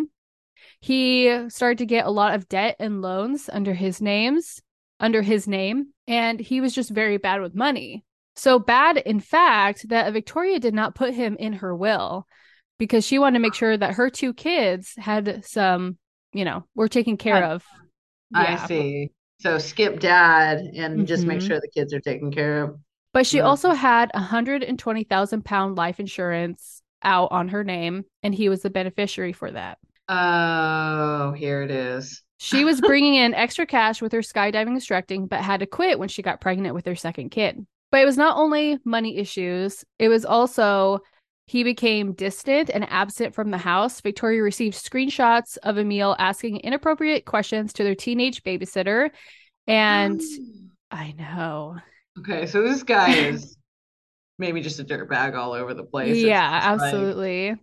He 0.79 1.49
started 1.49 1.79
to 1.79 1.85
get 1.85 2.05
a 2.05 2.09
lot 2.09 2.35
of 2.35 2.47
debt 2.47 2.77
and 2.79 3.01
loans 3.01 3.49
under 3.51 3.73
his 3.73 4.01
names, 4.01 4.61
under 4.97 5.21
his 5.21 5.45
name, 5.45 5.87
and 6.07 6.39
he 6.39 6.61
was 6.61 6.73
just 6.73 6.89
very 6.89 7.17
bad 7.17 7.41
with 7.41 7.53
money. 7.53 8.05
So 8.39 8.57
bad, 8.57 8.95
in 8.97 9.19
fact, 9.19 9.89
that 9.89 10.13
Victoria 10.13 10.59
did 10.59 10.73
not 10.73 10.95
put 10.95 11.13
him 11.13 11.35
in 11.37 11.53
her 11.53 11.75
will 11.75 12.25
because 12.77 13.05
she 13.05 13.19
wanted 13.19 13.37
to 13.37 13.41
make 13.41 13.53
sure 13.53 13.75
that 13.75 13.95
her 13.95 14.09
two 14.09 14.33
kids 14.33 14.93
had 14.97 15.43
some, 15.45 15.97
you 16.31 16.45
know, 16.45 16.63
were 16.73 16.87
taken 16.87 17.17
care 17.17 17.43
I- 17.43 17.49
of. 17.49 17.65
I 18.33 18.43
Yeah. 18.51 18.65
see. 18.65 19.09
So 19.41 19.57
skip 19.57 19.99
dad 19.99 20.59
and 20.59 21.05
just 21.05 21.25
make 21.25 21.39
Mhm. 21.39 21.47
sure 21.47 21.59
the 21.59 21.67
kids 21.67 21.93
are 21.93 21.99
taken 21.99 22.31
care 22.31 22.63
of. 22.63 22.77
But 23.13 23.27
she 23.27 23.37
Yeah. 23.37 23.43
also 23.43 23.71
had 23.71 24.09
a 24.13 24.19
hundred 24.19 24.63
and 24.63 24.79
twenty 24.79 25.03
thousand 25.03 25.43
pound 25.43 25.75
life 25.75 25.99
insurance 25.99 26.81
out 27.01 27.31
on 27.31 27.49
her 27.49 27.63
name, 27.65 28.05
and 28.23 28.33
he 28.33 28.47
was 28.47 28.61
the 28.61 28.69
beneficiary 28.69 29.33
for 29.33 29.51
that. 29.51 29.79
Oh, 30.07 31.33
here 31.33 31.61
it 31.61 31.71
is. 31.71 32.23
She 32.37 32.63
was 32.63 32.79
bringing 32.79 33.15
in 33.15 33.33
extra 33.33 33.65
cash 33.65 34.01
with 34.01 34.13
her 34.13 34.19
skydiving 34.21 34.69
instructing, 34.75 35.27
but 35.27 35.41
had 35.41 35.59
to 35.59 35.65
quit 35.65 35.99
when 35.99 36.07
she 36.07 36.21
got 36.21 36.39
pregnant 36.39 36.73
with 36.73 36.85
her 36.85 36.95
second 36.95 37.29
kid. 37.31 37.65
But 37.91 38.01
it 38.01 38.05
was 38.05 38.17
not 38.17 38.37
only 38.37 38.77
money 38.85 39.17
issues, 39.17 39.83
it 39.97 40.09
was 40.09 40.25
also 40.25 40.99
he 41.49 41.63
became 41.63 42.13
distant 42.13 42.69
and 42.69 42.87
absent 42.91 43.33
from 43.33 43.49
the 43.49 43.57
house. 43.57 44.01
Victoria 44.01 44.43
received 44.43 44.77
screenshots 44.77 45.57
of 45.63 45.79
Emile 45.79 46.15
asking 46.19 46.57
inappropriate 46.57 47.25
questions 47.25 47.73
to 47.73 47.83
their 47.83 47.95
teenage 47.95 48.43
babysitter. 48.43 49.09
And 49.65 50.21
oh. 50.21 50.69
I 50.91 51.13
know. 51.17 51.77
Okay, 52.19 52.45
so 52.45 52.61
this 52.61 52.83
guy 52.83 53.13
is 53.15 53.57
maybe 54.37 54.61
just 54.61 54.79
a 54.79 54.83
dirtbag 54.83 55.35
all 55.35 55.53
over 55.53 55.73
the 55.73 55.83
place. 55.83 56.17
Yeah, 56.17 56.61
sounds 56.61 56.81
like. 56.81 56.93
absolutely. 56.93 57.55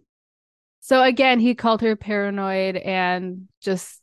So 0.81 1.03
again, 1.03 1.39
he 1.39 1.55
called 1.55 1.81
her 1.83 1.95
paranoid 1.95 2.77
and 2.77 3.49
just 3.61 4.01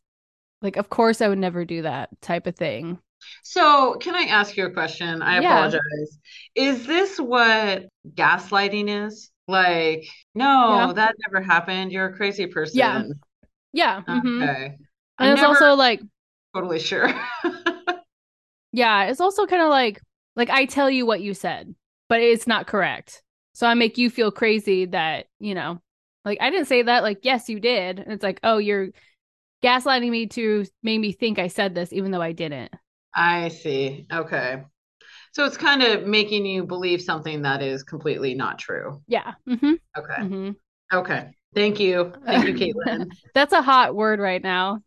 like, 0.61 0.77
of 0.77 0.89
course, 0.89 1.21
I 1.21 1.27
would 1.27 1.39
never 1.39 1.65
do 1.65 1.81
that 1.81 2.09
type 2.21 2.47
of 2.47 2.55
thing. 2.55 2.99
So, 3.43 3.95
can 3.99 4.15
I 4.15 4.23
ask 4.23 4.55
you 4.57 4.65
a 4.65 4.71
question? 4.71 5.21
I 5.21 5.37
Yeah. 5.37 5.39
apologize. 5.39 5.81
Is 6.55 6.85
this 6.87 7.19
what 7.19 7.85
gaslighting 8.09 9.07
is? 9.07 9.31
Like, 9.47 10.05
Yeah. 10.63 10.87
no, 10.87 10.93
that 10.93 11.15
never 11.27 11.43
happened. 11.45 11.91
You're 11.91 12.07
a 12.07 12.15
crazy 12.17 12.47
person. 12.47 13.19
Yeah. 13.73 14.03
hmm 14.07 14.47
Okay. 14.47 14.77
And 15.19 15.31
I'm 15.31 15.33
it's 15.33 15.43
also 15.43 15.73
like, 15.75 16.01
totally 16.55 16.79
sure. 16.79 17.09
yeah, 18.71 19.05
it's 19.05 19.21
also 19.21 19.45
kind 19.45 19.61
of 19.61 19.69
like, 19.69 20.01
like 20.35 20.49
I 20.49 20.65
tell 20.65 20.89
you 20.89 21.05
what 21.05 21.21
you 21.21 21.33
said, 21.33 21.73
but 22.09 22.21
it's 22.21 22.47
not 22.47 22.67
correct. 22.67 23.21
So 23.53 23.67
I 23.67 23.73
make 23.75 23.97
you 23.97 24.09
feel 24.09 24.31
crazy 24.31 24.85
that, 24.85 25.27
you 25.39 25.53
know, 25.53 25.79
like 26.25 26.39
I 26.41 26.49
didn't 26.49 26.67
say 26.67 26.81
that. 26.83 27.03
Like, 27.03 27.19
yes, 27.23 27.49
you 27.49 27.59
did. 27.59 27.99
And 27.99 28.11
it's 28.11 28.23
like, 28.23 28.39
oh, 28.43 28.57
you're 28.57 28.89
gaslighting 29.63 30.09
me 30.11 30.27
to 30.29 30.65
make 30.83 30.99
me 31.01 31.13
think 31.13 31.39
I 31.39 31.47
said 31.47 31.75
this, 31.75 31.93
even 31.93 32.11
though 32.11 32.21
I 32.21 32.33
didn't. 32.33 32.73
I 33.15 33.50
see. 33.50 34.08
Okay. 34.12 34.63
So 35.34 35.46
it's 35.46 35.58
kind 35.58 35.82
of 35.84 36.05
making 36.05 36.46
you 36.46 36.63
believe 36.65 37.01
something 37.01 37.41
that 37.43 37.62
is 37.62 37.84
completely 37.84 38.34
not 38.36 38.60
true. 38.60 39.01
Yeah. 39.08 39.34
hmm 39.48 39.74
Okay. 39.98 40.22
hmm 40.22 40.51
Okay. 40.93 41.29
Thank 41.55 41.79
you. 41.79 42.13
Thank 42.25 42.46
you, 42.48 42.53
Caitlin. 42.53 43.12
That's 43.34 43.53
a 43.53 43.62
hot 43.62 43.96
word 43.96 44.20
right 44.20 44.41
now. 44.41 44.82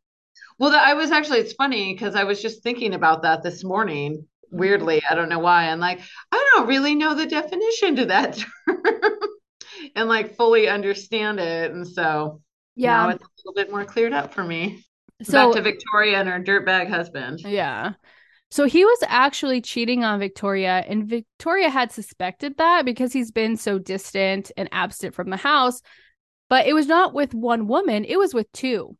Well, 0.59 0.75
I 0.75 0.95
was 0.95 1.11
actually, 1.11 1.41
it's 1.41 1.53
funny 1.53 1.93
because 1.93 2.15
I 2.15 2.25
was 2.25 2.41
just 2.41 2.63
thinking 2.63 2.95
about 2.95 3.23
that 3.23 3.43
this 3.43 3.63
morning. 3.63 4.27
Weirdly, 4.51 5.03
I 5.09 5.15
don't 5.15 5.29
know 5.29 5.39
why. 5.41 5.69
I'm 5.69 5.81
like, 5.81 6.01
I 6.33 6.51
don't 6.55 6.67
really 6.69 6.95
know 6.95 7.15
the 7.15 7.27
definition 7.27 7.97
to 7.97 8.07
that 8.07 8.39
term 8.67 8.83
and 9.95 10.09
like 10.09 10.37
fully 10.37 10.69
understand 10.69 11.41
it. 11.41 11.73
And 11.73 11.87
so 11.87 12.41
now 12.79 13.09
Yeah. 13.09 13.11
it's 13.11 13.23
a 13.23 13.29
little 13.39 13.55
bit 13.55 13.71
more 13.71 13.85
cleared 13.85 14.13
up 14.13 14.35
for 14.35 14.45
me. 14.45 14.85
So, 15.23 15.33
Back 15.33 15.53
to 15.53 15.63
Victoria 15.63 16.19
and 16.21 16.29
her 16.29 16.41
dirtbag 16.41 16.89
husband. 16.89 17.41
yeah. 17.41 17.95
So 18.57 18.65
he 18.65 18.87
was 18.87 18.99
actually 19.07 19.61
cheating 19.61 20.03
on 20.03 20.19
Victoria, 20.19 20.83
and 20.89 21.07
Victoria 21.07 21.69
had 21.69 21.93
suspected 21.93 22.57
that 22.57 22.87
because 22.87 23.13
he's 23.13 23.31
been 23.31 23.59
so 23.59 23.79
distant 23.79 24.51
and 24.57 24.67
absent 24.73 25.15
from 25.15 25.29
the 25.29 25.37
house. 25.37 25.83
But 26.49 26.67
it 26.67 26.73
was 26.73 26.87
not 26.87 27.13
with 27.13 27.35
one 27.35 27.67
woman, 27.67 28.07
it 28.07 28.19
was 28.19 28.33
with 28.33 28.51
two. 28.53 28.97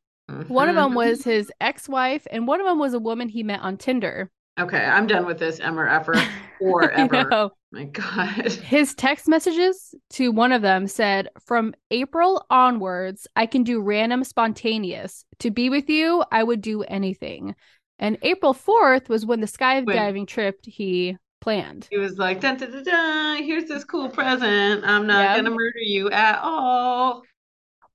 One 0.49 0.69
of 0.69 0.75
them 0.75 0.91
Mhm. 0.93 0.97
was 0.97 1.25
his 1.25 1.51
ex 1.59 1.89
wife, 1.89 2.27
and 2.31 2.47
one 2.47 2.61
of 2.61 2.67
them 2.67 2.79
was 2.79 2.93
a 2.93 2.99
woman 2.99 3.31
he 3.31 3.43
met 3.43 3.61
on 3.61 3.79
Tinder. 3.79 4.31
Okay, 4.61 4.85
I'm 4.85 5.07
done 5.07 5.25
with 5.25 5.39
this 5.39 5.59
ever 5.63 5.89
effer 5.89 6.17
I 6.17 6.29
forever. 6.59 7.29
know. 7.31 7.51
My 7.73 7.85
God. 7.85 8.53
His 8.53 8.95
text 8.95 9.27
messages 9.27 9.95
to 10.11 10.33
one 10.33 10.53
of 10.53 10.61
them 10.61 10.87
said, 10.87 11.31
From 11.47 11.73
April 11.91 12.45
onwards, 12.51 13.27
I 13.35 13.47
can 13.47 13.63
do 13.65 13.81
random 13.81 14.23
spontaneous. 14.23 15.25
To 15.39 15.51
be 15.51 15.71
with 15.71 15.89
you, 15.89 16.25
I 16.31 16.43
would 16.43 16.61
do 16.61 16.83
anything. 16.83 17.55
And 17.99 18.19
April 18.23 18.53
4th 18.55 19.09
was 19.09 19.25
when 19.25 19.41
the 19.41 19.47
skydiving 19.47 20.27
trip 20.27 20.65
he 20.65 21.17
planned. 21.41 21.89
He 21.91 21.99
was 21.99 22.19
like, 22.19 22.41
dun, 22.41 22.57
dun, 22.57 22.71
dun, 22.71 22.85
dun, 22.85 23.43
here's 23.43 23.65
this 23.67 23.85
cool 23.85 24.09
present. 24.09 24.85
I'm 24.85 25.07
not 25.07 25.23
Yeah. 25.23 25.37
gonna 25.37 25.51
murder 25.51 25.79
you 25.79 26.11
at 26.11 26.41
all. 26.43 27.23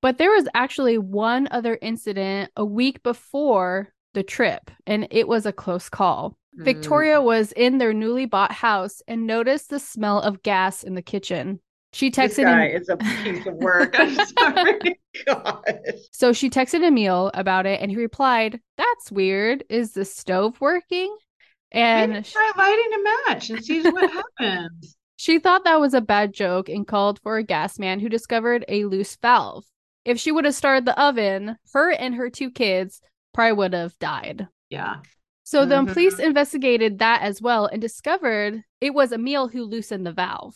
But 0.01 0.17
there 0.17 0.31
was 0.31 0.47
actually 0.55 0.97
one 0.97 1.47
other 1.51 1.77
incident 1.81 2.51
a 2.55 2.65
week 2.65 3.03
before 3.03 3.93
the 4.13 4.23
trip, 4.23 4.71
and 4.87 5.07
it 5.11 5.27
was 5.27 5.45
a 5.45 5.53
close 5.53 5.89
call. 5.89 6.35
Mm. 6.57 6.65
Victoria 6.65 7.21
was 7.21 7.51
in 7.51 7.77
their 7.77 7.93
newly 7.93 8.25
bought 8.25 8.51
house 8.51 9.01
and 9.07 9.27
noticed 9.27 9.69
the 9.69 9.79
smell 9.79 10.19
of 10.19 10.41
gas 10.43 10.83
in 10.83 10.95
the 10.95 11.01
kitchen. 11.01 11.59
She 11.93 12.09
This 12.09 12.37
texted 12.37 12.43
guy 12.43 12.69
him. 12.69 12.81
is 12.81 12.89
a 12.89 12.97
piece 12.97 13.45
of 13.45 13.55
work. 13.55 13.95
I'm 13.99 14.15
sorry. 14.15 14.99
God. 15.27 15.63
So 16.11 16.31
she 16.33 16.49
texted 16.49 16.83
Emile 16.83 17.31
about 17.33 17.65
it, 17.65 17.81
and 17.81 17.91
he 17.91 17.97
replied, 17.97 18.59
"That's 18.77 19.11
weird. 19.11 19.63
Is 19.69 19.91
the 19.91 20.05
stove 20.05 20.59
working?" 20.61 21.15
And 21.71 22.25
sh- 22.25 22.31
try 22.33 22.51
lighting 22.57 22.91
a 22.93 23.29
match 23.29 23.49
and 23.49 23.63
see 23.63 23.81
what 23.81 24.09
happens. 24.39 24.95
she 25.17 25.39
thought 25.39 25.63
that 25.65 25.79
was 25.79 25.93
a 25.93 26.01
bad 26.01 26.33
joke 26.33 26.67
and 26.69 26.85
called 26.87 27.19
for 27.21 27.37
a 27.37 27.43
gas 27.43 27.77
man 27.79 27.99
who 27.99 28.09
discovered 28.09 28.65
a 28.67 28.85
loose 28.85 29.15
valve. 29.21 29.65
If 30.03 30.19
she 30.19 30.31
would 30.31 30.45
have 30.45 30.55
started 30.55 30.85
the 30.85 30.99
oven, 30.99 31.57
her 31.73 31.91
and 31.91 32.15
her 32.15 32.29
two 32.29 32.51
kids 32.51 33.01
probably 33.33 33.53
would 33.53 33.73
have 33.73 33.97
died. 33.99 34.47
Yeah. 34.69 34.97
So 35.43 35.65
the 35.65 35.75
Mhm. 35.75 35.87
police 35.93 36.19
investigated 36.19 36.99
that 36.99 37.21
as 37.21 37.41
well 37.41 37.65
and 37.67 37.81
discovered 37.81 38.63
it 38.79 38.93
was 38.93 39.11
Emile 39.11 39.47
who 39.49 39.63
loosened 39.63 40.05
the 40.05 40.11
valve. 40.13 40.55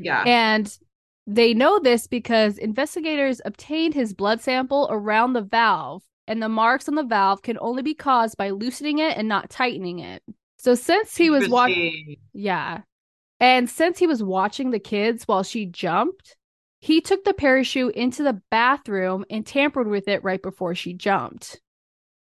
Yeah. 0.00 0.24
And 0.26 0.78
they 1.26 1.54
know 1.54 1.78
this 1.78 2.06
because 2.06 2.58
investigators 2.58 3.40
obtained 3.44 3.94
his 3.94 4.12
blood 4.14 4.40
sample 4.40 4.88
around 4.90 5.32
the 5.32 5.42
valve, 5.42 6.02
and 6.26 6.42
the 6.42 6.48
marks 6.48 6.88
on 6.88 6.94
the 6.94 7.04
valve 7.04 7.42
can 7.42 7.58
only 7.60 7.82
be 7.82 7.94
caused 7.94 8.36
by 8.36 8.50
loosening 8.50 8.98
it 8.98 9.16
and 9.16 9.28
not 9.28 9.50
tightening 9.50 10.00
it. 10.00 10.22
So 10.58 10.74
since 10.74 11.16
he 11.16 11.30
was 11.30 11.48
watching, 11.48 12.16
yeah, 12.32 12.80
and 13.38 13.70
since 13.70 13.98
he 13.98 14.06
was 14.06 14.22
watching 14.22 14.70
the 14.70 14.78
kids 14.78 15.24
while 15.26 15.42
she 15.42 15.66
jumped, 15.66 16.36
he 16.80 17.00
took 17.00 17.24
the 17.24 17.34
parachute 17.34 17.94
into 17.94 18.22
the 18.22 18.40
bathroom 18.50 19.24
and 19.30 19.46
tampered 19.46 19.88
with 19.88 20.08
it 20.08 20.22
right 20.24 20.42
before 20.42 20.74
she 20.74 20.92
jumped. 20.92 21.60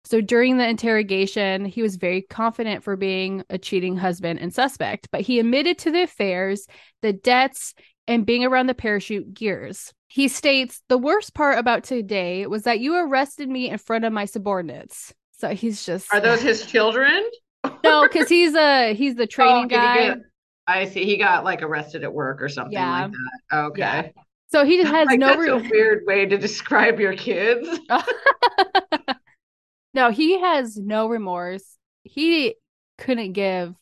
So 0.06 0.20
during 0.20 0.56
the 0.56 0.68
interrogation, 0.68 1.64
he 1.64 1.82
was 1.82 1.96
very 1.96 2.22
confident 2.22 2.84
for 2.84 2.96
being 2.96 3.42
a 3.50 3.58
cheating 3.58 3.96
husband 3.96 4.38
and 4.38 4.54
suspect, 4.54 5.08
but 5.10 5.20
he 5.22 5.40
admitted 5.40 5.78
to 5.78 5.90
the 5.90 6.02
affairs, 6.04 6.66
the 7.02 7.12
debts, 7.12 7.74
and 8.06 8.24
being 8.24 8.44
around 8.44 8.68
the 8.68 8.74
parachute 8.74 9.34
gears. 9.34 9.92
He 10.06 10.28
states, 10.28 10.80
The 10.88 10.96
worst 10.96 11.34
part 11.34 11.58
about 11.58 11.82
today 11.82 12.46
was 12.46 12.62
that 12.62 12.78
you 12.78 12.94
arrested 12.94 13.48
me 13.48 13.68
in 13.68 13.78
front 13.78 14.04
of 14.04 14.12
my 14.12 14.26
subordinates. 14.26 15.12
So 15.38 15.48
he's 15.54 15.84
just 15.84 16.12
Are 16.14 16.20
those 16.20 16.40
his 16.40 16.64
children? 16.64 17.28
no, 17.84 18.06
because 18.06 18.28
he's 18.28 18.54
a 18.54 18.94
he's 18.94 19.16
the 19.16 19.24
oh, 19.24 19.26
training 19.26 19.64
Oh, 19.64 19.68
guy. 19.68 19.96
get- 20.08 20.18
I 20.68 20.84
see. 20.86 21.04
He 21.04 21.16
got 21.16 21.44
like 21.44 21.62
arrested 21.62 22.04
at 22.04 22.12
work 22.12 22.40
or 22.42 22.48
something 22.48 22.72
Yeah. 22.72 23.02
like 23.02 23.12
that. 23.50 23.56
Okay. 23.56 23.80
Yeah. 23.80 24.22
So 24.52 24.64
he 24.64 24.80
just 24.80 24.92
has 24.92 25.06
Like, 25.06 25.18
no 25.18 25.26
that's 25.28 25.38
re- 25.40 25.68
weird 25.70 26.04
way 26.06 26.26
to 26.26 26.38
describe 26.46 27.00
your 27.00 27.14
kids. 27.14 27.68
no, 29.96 30.10
he 30.10 30.38
has 30.38 30.76
no 30.76 31.08
remorse. 31.08 31.64
He 32.04 32.54
couldn't 32.98 33.32
give 33.32 33.74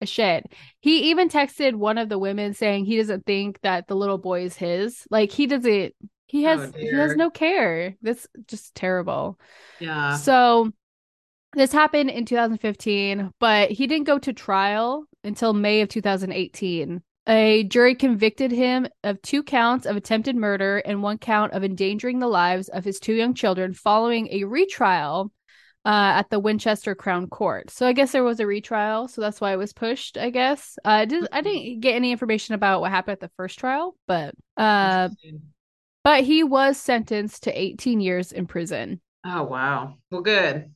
a 0.00 0.06
shit. 0.06 0.50
He 0.80 1.10
even 1.10 1.28
texted 1.28 1.74
one 1.74 1.98
of 1.98 2.08
the 2.08 2.18
women 2.18 2.54
saying 2.54 2.86
he 2.86 2.96
doesn't 2.96 3.26
think 3.26 3.60
that 3.60 3.86
the 3.86 3.94
little 3.94 4.18
boy 4.18 4.44
is 4.44 4.56
his. 4.56 5.06
Like 5.10 5.30
he 5.30 5.46
doesn't 5.46 5.94
he 6.26 6.46
oh, 6.46 6.48
has 6.48 6.72
Oh, 6.74 6.78
he 6.78 6.88
has 6.94 7.16
no 7.16 7.30
care. 7.30 7.96
That's 8.00 8.26
just 8.46 8.74
terrible. 8.74 9.38
Yeah. 9.78 10.16
So 10.16 10.72
this 11.54 11.72
happened 11.72 12.10
in 12.10 12.24
2015, 12.24 13.32
but 13.38 13.70
he 13.70 13.86
didn't 13.86 14.06
go 14.06 14.18
to 14.18 14.32
trial 14.32 15.04
until 15.22 15.52
May 15.52 15.82
of 15.82 15.90
2018. 15.90 17.02
A 17.26 17.64
jury 17.64 17.94
convicted 17.94 18.52
him 18.52 18.88
of 19.04 19.20
two 19.20 19.42
counts 19.42 19.84
of 19.84 19.96
attempted 19.96 20.34
murder 20.34 20.78
and 20.78 21.02
one 21.02 21.18
count 21.18 21.52
of 21.52 21.62
endangering 21.62 22.20
the 22.20 22.26
lives 22.26 22.68
of 22.68 22.84
his 22.84 22.98
two 22.98 23.12
young 23.12 23.34
children 23.34 23.74
following 23.74 24.28
a 24.30 24.44
retrial 24.44 25.30
uh, 25.84 26.20
at 26.20 26.30
the 26.30 26.38
Winchester 26.40 26.94
Crown 26.94 27.28
Court. 27.28 27.70
So 27.70 27.86
I 27.86 27.92
guess 27.92 28.12
there 28.12 28.24
was 28.24 28.40
a 28.40 28.46
retrial, 28.46 29.08
so 29.08 29.20
that's 29.20 29.40
why 29.40 29.52
it 29.52 29.56
was 29.56 29.72
pushed. 29.72 30.18
I 30.18 30.30
guess 30.30 30.78
uh, 30.84 30.88
I 30.88 31.04
did, 31.04 31.28
I 31.32 31.40
didn't 31.40 31.80
get 31.80 31.94
any 31.94 32.12
information 32.12 32.54
about 32.54 32.80
what 32.80 32.90
happened 32.90 33.12
at 33.14 33.20
the 33.20 33.30
first 33.36 33.58
trial, 33.58 33.96
but 34.06 34.34
uh, 34.56 35.08
but 36.04 36.24
he 36.24 36.42
was 36.44 36.76
sentenced 36.76 37.44
to 37.44 37.52
18 37.58 38.00
years 38.00 38.32
in 38.32 38.46
prison. 38.46 39.00
Oh, 39.24 39.44
wow. 39.44 39.94
Well, 40.10 40.22
good. 40.22 40.72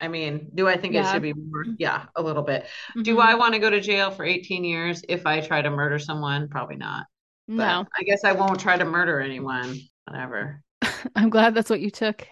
I 0.00 0.08
mean, 0.08 0.50
do 0.54 0.68
I 0.68 0.76
think 0.76 0.94
it 0.94 1.06
should 1.06 1.22
be 1.22 1.32
more? 1.32 1.64
Yeah, 1.78 2.04
a 2.14 2.22
little 2.22 2.42
bit. 2.42 2.66
Do 3.02 3.16
Mhm. 3.16 3.22
I 3.22 3.34
want 3.36 3.54
to 3.54 3.60
go 3.60 3.70
to 3.70 3.80
jail 3.80 4.10
for 4.10 4.24
18 4.24 4.62
years 4.64 5.02
if 5.08 5.26
I 5.26 5.40
try 5.40 5.62
to 5.62 5.70
murder 5.70 5.98
someone? 5.98 6.48
Probably 6.48 6.76
not. 6.76 7.06
But 7.48 7.54
No, 7.56 7.86
I 7.98 8.02
guess 8.02 8.24
I 8.24 8.32
won't 8.32 8.60
try 8.60 8.76
to 8.76 8.84
murder 8.84 9.20
anyone. 9.20 9.78
Whatever. 10.06 10.62
I'm 11.16 11.30
glad 11.30 11.54
that's 11.54 11.70
what 11.70 11.80
you 11.80 11.90
took. 11.90 12.26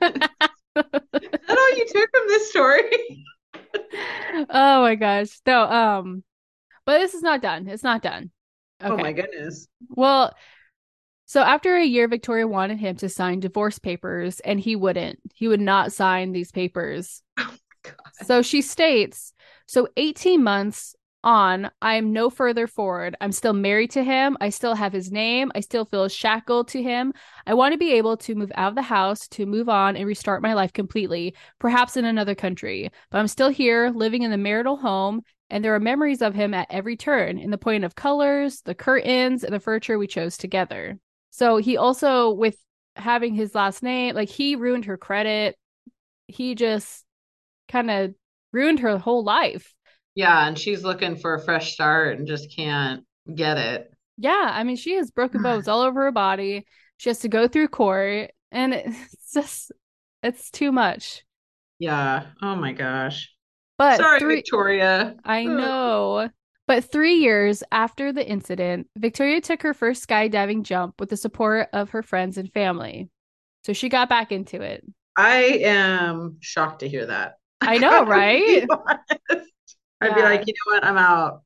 Is 0.76 1.30
that 1.46 1.58
all 1.58 1.76
you 1.76 1.86
took 1.86 2.10
from 2.10 2.26
this 2.28 2.50
story? 2.50 3.24
oh 4.50 4.82
my 4.82 4.94
gosh. 4.94 5.40
No, 5.46 5.62
um, 5.62 6.24
but 6.84 6.98
this 6.98 7.14
is 7.14 7.22
not 7.22 7.42
done. 7.42 7.68
It's 7.68 7.82
not 7.82 8.02
done. 8.02 8.30
Oh 8.80 8.96
my 8.96 9.12
goodness. 9.12 9.66
Well, 9.88 10.34
so 11.24 11.40
after 11.40 11.76
a 11.76 11.84
year, 11.84 12.06
Victoria 12.08 12.46
wanted 12.46 12.78
him 12.78 12.96
to 12.96 13.08
sign 13.08 13.40
divorce 13.40 13.78
papers, 13.78 14.40
and 14.40 14.60
he 14.60 14.76
wouldn't. 14.76 15.18
He 15.34 15.48
would 15.48 15.60
not 15.60 15.92
sign 15.92 16.32
these 16.32 16.52
papers. 16.52 17.22
God. 17.36 17.94
So 18.24 18.42
she 18.42 18.62
states, 18.62 19.32
so 19.66 19.88
18 19.96 20.42
months 20.42 20.94
on, 21.26 21.70
I 21.82 21.96
am 21.96 22.12
no 22.12 22.30
further 22.30 22.66
forward. 22.66 23.16
I'm 23.20 23.32
still 23.32 23.52
married 23.52 23.90
to 23.90 24.02
him. 24.04 24.38
I 24.40 24.48
still 24.48 24.74
have 24.74 24.92
his 24.92 25.12
name. 25.12 25.52
I 25.54 25.60
still 25.60 25.84
feel 25.84 26.08
shackled 26.08 26.68
to 26.68 26.82
him. 26.82 27.12
I 27.46 27.54
want 27.54 27.72
to 27.72 27.78
be 27.78 27.92
able 27.94 28.16
to 28.18 28.34
move 28.34 28.52
out 28.54 28.70
of 28.70 28.74
the 28.76 28.82
house, 28.82 29.28
to 29.28 29.44
move 29.44 29.68
on 29.68 29.96
and 29.96 30.06
restart 30.06 30.40
my 30.40 30.54
life 30.54 30.72
completely, 30.72 31.34
perhaps 31.58 31.96
in 31.96 32.04
another 32.04 32.34
country. 32.34 32.90
But 33.10 33.18
I'm 33.18 33.28
still 33.28 33.50
here, 33.50 33.90
living 33.90 34.22
in 34.22 34.30
the 34.30 34.38
marital 34.38 34.76
home, 34.76 35.22
and 35.50 35.64
there 35.64 35.74
are 35.74 35.80
memories 35.80 36.22
of 36.22 36.34
him 36.34 36.54
at 36.54 36.68
every 36.70 36.96
turn 36.96 37.38
in 37.38 37.50
the 37.50 37.58
point 37.58 37.84
of 37.84 37.94
colors, 37.94 38.62
the 38.62 38.74
curtains, 38.74 39.44
and 39.44 39.54
the 39.54 39.60
furniture 39.60 39.98
we 39.98 40.06
chose 40.06 40.36
together. 40.38 40.98
So 41.30 41.58
he 41.58 41.76
also, 41.76 42.30
with 42.30 42.56
having 42.96 43.34
his 43.34 43.54
last 43.54 43.82
name, 43.82 44.14
like 44.14 44.28
he 44.28 44.56
ruined 44.56 44.86
her 44.86 44.96
credit. 44.96 45.56
He 46.28 46.54
just 46.54 47.04
kind 47.68 47.90
of 47.90 48.14
ruined 48.52 48.80
her 48.80 48.98
whole 48.98 49.22
life. 49.22 49.75
Yeah, 50.16 50.48
and 50.48 50.58
she's 50.58 50.82
looking 50.82 51.14
for 51.14 51.34
a 51.34 51.44
fresh 51.44 51.74
start 51.74 52.18
and 52.18 52.26
just 52.26 52.56
can't 52.56 53.04
get 53.32 53.58
it. 53.58 53.92
Yeah, 54.16 54.50
I 54.52 54.64
mean, 54.64 54.76
she 54.76 54.94
has 54.94 55.10
broken 55.10 55.42
bones 55.44 55.68
all 55.68 55.82
over 55.82 56.04
her 56.04 56.12
body. 56.12 56.66
She 56.96 57.10
has 57.10 57.20
to 57.20 57.28
go 57.28 57.46
through 57.46 57.68
court, 57.68 58.32
and 58.50 58.74
it's 58.74 59.32
just, 59.32 59.72
it's 60.22 60.50
too 60.50 60.72
much. 60.72 61.22
Yeah. 61.78 62.26
Oh 62.42 62.56
my 62.56 62.72
gosh. 62.72 63.30
But 63.78 63.98
Sorry, 63.98 64.18
three, 64.18 64.36
Victoria. 64.36 65.16
I 65.22 65.44
know. 65.44 66.30
But 66.66 66.90
three 66.90 67.16
years 67.16 67.62
after 67.70 68.12
the 68.12 68.26
incident, 68.26 68.88
Victoria 68.96 69.42
took 69.42 69.62
her 69.62 69.74
first 69.74 70.08
skydiving 70.08 70.62
jump 70.62 70.98
with 70.98 71.10
the 71.10 71.16
support 71.16 71.68
of 71.74 71.90
her 71.90 72.02
friends 72.02 72.38
and 72.38 72.50
family. 72.52 73.10
So 73.64 73.74
she 73.74 73.90
got 73.90 74.08
back 74.08 74.32
into 74.32 74.62
it. 74.62 74.82
I 75.16 75.60
am 75.62 76.38
shocked 76.40 76.80
to 76.80 76.88
hear 76.88 77.06
that. 77.06 77.34
I 77.60 77.78
know, 77.78 78.04
right? 78.06 78.66
To 80.02 80.06
be 80.06 80.10
honest. 80.10 80.24
I'd 80.24 80.30
be 80.30 80.36
like, 80.38 80.46
you 80.46 80.54
know 80.54 80.74
what? 80.76 80.84
I'm 80.84 80.98
out. 80.98 81.42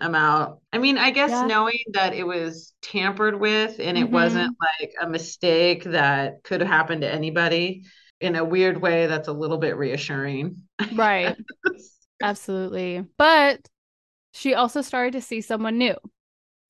I'm 0.00 0.14
out. 0.14 0.60
I 0.72 0.78
mean, 0.78 0.98
I 0.98 1.10
guess 1.10 1.30
Yeah. 1.30 1.46
knowing 1.46 1.78
that 1.92 2.14
it 2.14 2.24
was 2.26 2.74
tampered 2.82 3.38
with 3.38 3.78
and 3.80 3.96
it 3.96 4.06
Mhm. 4.06 4.10
wasn't 4.10 4.56
like 4.80 4.92
a 5.00 5.08
mistake 5.08 5.84
that 5.84 6.42
could 6.42 6.60
have 6.60 6.68
happened 6.70 7.02
to 7.02 7.10
anybody 7.12 7.84
in 8.20 8.36
a 8.36 8.44
weird 8.44 8.80
way, 8.80 9.06
that's 9.06 9.28
a 9.28 9.32
little 9.32 9.58
bit 9.58 9.76
reassuring. 9.76 10.62
Right. 10.90 11.36
Absolutely. 12.22 13.04
But 13.18 13.68
she 14.32 14.54
also 14.54 14.82
started 14.82 15.12
to 15.14 15.20
see 15.20 15.40
someone 15.40 15.78
new. 15.78 15.96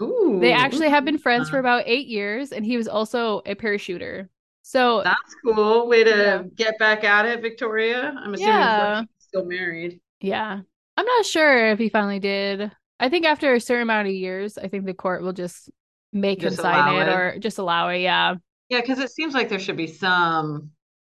Ooh. 0.02 0.38
They 0.40 0.52
actually 0.52 0.90
have 0.90 1.04
been 1.04 1.18
friends 1.18 1.48
for 1.48 1.58
about 1.58 1.84
eight 1.86 2.06
years, 2.08 2.52
and 2.52 2.64
he 2.64 2.76
was 2.76 2.88
also 2.88 3.40
a 3.46 3.54
parachuter. 3.54 4.28
So, 4.62 5.02
That's 5.02 5.34
cool. 5.44 5.88
Way 5.88 6.04
to 6.04 6.10
Yeah. 6.10 6.42
get 6.56 6.78
back 6.78 7.04
at 7.04 7.26
it, 7.26 7.40
Victoria. 7.42 8.14
I'm 8.18 8.34
assuming 8.34 8.46
Yeah. 8.46 9.04
still 9.18 9.44
married. 9.44 10.00
yeah, 10.20 10.62
I'm 10.96 11.06
not 11.06 11.24
sure 11.26 11.70
if 11.70 11.78
he 11.78 11.88
finally 11.88 12.20
did. 12.20 12.70
I 13.00 13.08
think 13.08 13.26
after 13.26 13.52
a 13.54 13.60
certain 13.60 13.82
amount 13.82 14.08
of 14.08 14.14
years, 14.14 14.56
I 14.58 14.68
think 14.68 14.86
the 14.86 14.94
court 14.94 15.22
will 15.22 15.32
just 15.32 15.70
make 16.12 16.40
Just 16.40 16.58
him 16.58 16.62
sign 16.62 16.94
it, 16.96 17.08
it. 17.08 17.12
or 17.12 17.38
just 17.38 17.58
allow 17.58 17.88
it. 17.88 17.98
Yeah. 17.98 18.36
Yeah, 18.68 18.80
because 18.80 18.98
it 19.00 19.10
seems 19.10 19.34
like 19.34 19.48
there 19.48 19.58
should 19.58 19.76
be 19.76 19.86
some 19.88 20.70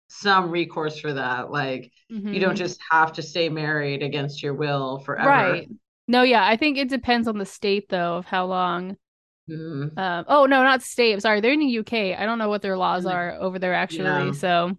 some 0.08 0.52
recourse 0.52 1.00
for 1.00 1.14
that. 1.14 1.52
Like 1.52 1.92
you 2.10 2.40
don't 2.40 2.54
Mhm. 2.54 2.58
just 2.58 2.80
have 2.92 3.14
to 3.14 3.22
stay 3.22 3.50
married 3.50 4.04
against 4.04 4.42
your 4.44 4.54
will 4.54 5.00
forever. 5.00 5.28
Right. 5.30 5.70
No, 6.08 6.22
yeah, 6.22 6.46
I 6.46 6.56
think 6.58 6.78
it 6.78 6.90
depends 6.90 7.28
on 7.28 7.38
the 7.40 7.46
state 7.46 7.90
though 7.90 8.18
of 8.18 8.26
how 8.26 8.46
long. 8.46 8.96
Mm, 9.50 9.98
Um, 9.98 10.26
oh 10.28 10.46
no, 10.46 10.64
not 10.64 10.82
state. 10.84 11.22
Sorry, 11.22 11.42
they're 11.42 11.54
in 11.54 11.60
the 11.60 11.80
UK. 11.80 12.16
I 12.16 12.26
don't 12.26 12.38
know 12.38 12.50
what 12.50 12.62
their 12.62 12.78
laws 12.78 13.04
Mm. 13.06 13.14
are 13.14 13.32
over 13.34 13.60
there 13.60 13.74
actually. 13.74 14.06
Yeah. 14.06 14.32
So, 14.32 14.78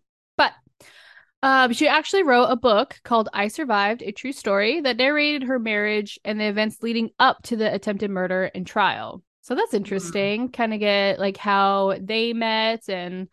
um, 1.43 1.73
she 1.73 1.87
actually 1.89 2.23
wrote 2.23 2.47
a 2.47 2.57
book 2.57 2.99
called 3.05 3.29
"I 3.33 3.49
Survived: 3.49 4.03
A 4.03 4.13
True 4.13 4.33
Story" 4.33 4.81
that 4.81 4.97
narrated 4.97 5.45
her 5.45 5.59
marriage 5.59 6.19
and 6.25 6.41
the 6.41 6.47
events 6.47 6.83
leading 6.83 7.11
up 7.19 7.43
to 7.45 7.57
the 7.57 7.73
attempted 7.73 8.11
murder 8.11 8.51
and 8.55 8.67
trial. 8.67 9.23
So 9.43 9.55
that's 9.55 9.75
interesting. 9.75 10.51
Kind 10.51 10.75
of 10.75 10.81
get 10.81 11.19
like 11.19 11.37
how 11.37 11.97
they 12.01 12.33
met 12.33 12.89
and 12.89 13.29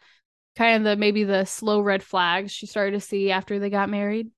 kind 0.56 0.78
of 0.78 0.84
the 0.84 0.96
maybe 0.96 1.24
the 1.24 1.46
slow 1.46 1.80
red 1.80 2.04
flags 2.04 2.52
she 2.52 2.68
started 2.68 2.92
to 2.92 3.00
see 3.00 3.32
after 3.32 3.58
they 3.58 3.70
got 3.70 3.90
married. 3.90 4.30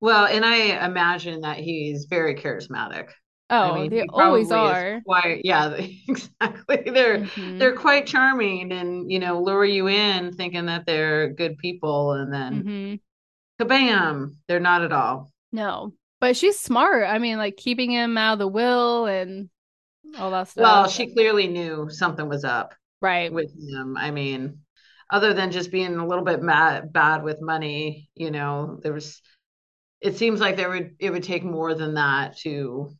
Well, 0.00 0.26
and 0.26 0.44
I 0.44 0.84
imagine 0.84 1.40
that 1.40 1.56
he's 1.56 2.04
very 2.10 2.34
charismatic. 2.34 3.08
I 3.62 3.70
Oh, 3.70 3.72
mean, 3.72 3.90
they 3.90 4.04
always 4.08 4.52
are. 4.52 5.02
Quite, 5.06 5.42
yeah, 5.44 5.74
exactly. 6.08 6.82
They're 6.90 7.26
Mhm. 7.26 7.58
they're 7.58 7.76
quite 7.76 8.06
charming 8.06 8.72
and 8.72 9.10
you 9.10 9.18
know 9.18 9.40
lure 9.42 9.64
you 9.64 9.88
in 9.88 10.32
thinking 10.34 10.66
that 10.66 10.86
they're 10.86 11.30
good 11.30 11.58
people, 11.58 12.12
and 12.12 12.32
then 12.32 12.64
Mhm. 12.64 13.00
kabam, 13.60 14.36
they're 14.48 14.60
not 14.60 14.82
at 14.84 14.92
all. 14.92 15.32
No, 15.52 15.94
but 16.20 16.36
she's 16.36 16.58
smart. 16.58 17.06
I 17.08 17.18
mean, 17.18 17.38
like 17.38 17.56
keeping 17.56 17.90
him 17.90 18.18
out 18.18 18.34
of 18.34 18.38
the 18.40 18.48
will 18.48 19.06
and 19.06 19.50
all 20.18 20.30
that 20.32 20.48
stuff. 20.48 20.82
Well, 20.82 20.88
she 20.88 21.12
clearly 21.12 21.48
knew 21.48 21.88
something 21.90 22.28
was 22.28 22.44
up 22.44 22.74
right. 23.00 23.32
with 23.32 23.50
him. 23.56 23.96
I 23.96 24.10
mean, 24.10 24.60
other 25.10 25.34
than 25.34 25.50
just 25.52 25.70
being 25.72 25.96
a 25.96 26.06
little 26.06 26.24
bit 26.24 26.42
mad, 26.42 26.92
bad 26.92 27.22
with 27.24 27.40
money, 27.40 28.10
you 28.14 28.30
know, 28.30 28.80
there 28.82 28.92
was. 28.92 29.20
It 30.00 30.16
seems 30.16 30.40
like 30.40 30.56
there 30.56 30.70
would 30.70 30.96
it 31.00 31.10
would 31.10 31.24
take 31.24 31.44
more 31.44 31.74
than 31.74 31.94
that 31.94 32.38
to. 32.38 32.96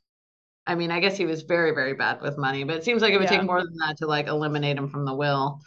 I 0.67 0.75
mean, 0.75 0.91
I 0.91 1.01
guess 1.01 1.17
he 1.17 1.27
was 1.27 1.43
very 1.43 1.73
very 1.73 1.95
bad 1.95 2.21
with 2.23 2.39
money, 2.39 2.65
but 2.65 2.77
it 2.77 2.85
seems 2.85 3.03
like 3.03 3.13
it 3.13 3.19
would 3.19 3.25
Yeah. 3.25 3.39
take 3.39 3.47
more 3.47 3.61
than 3.63 3.77
that 3.87 3.99
to 3.99 4.07
like 4.07 4.27
eliminate 4.29 4.79
him 4.79 4.89
from 4.89 5.05
the 5.05 5.15
will. 5.15 5.61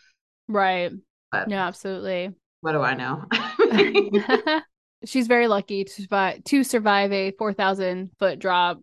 Right. 0.47 0.91
But 1.31 1.49
Yeah, 1.49 1.67
absolutely. 1.67 2.33
what 2.61 2.71
do 2.73 2.81
I 2.81 2.93
know? 2.95 3.25
She's 5.05 5.27
very 5.27 5.47
lucky 5.47 5.83
to 5.83 5.91
survive 5.91 6.43
to 6.45 6.63
survive 6.63 7.11
a 7.11 7.31
4,000 7.31 8.11
foot 8.19 8.39
drop. 8.39 8.79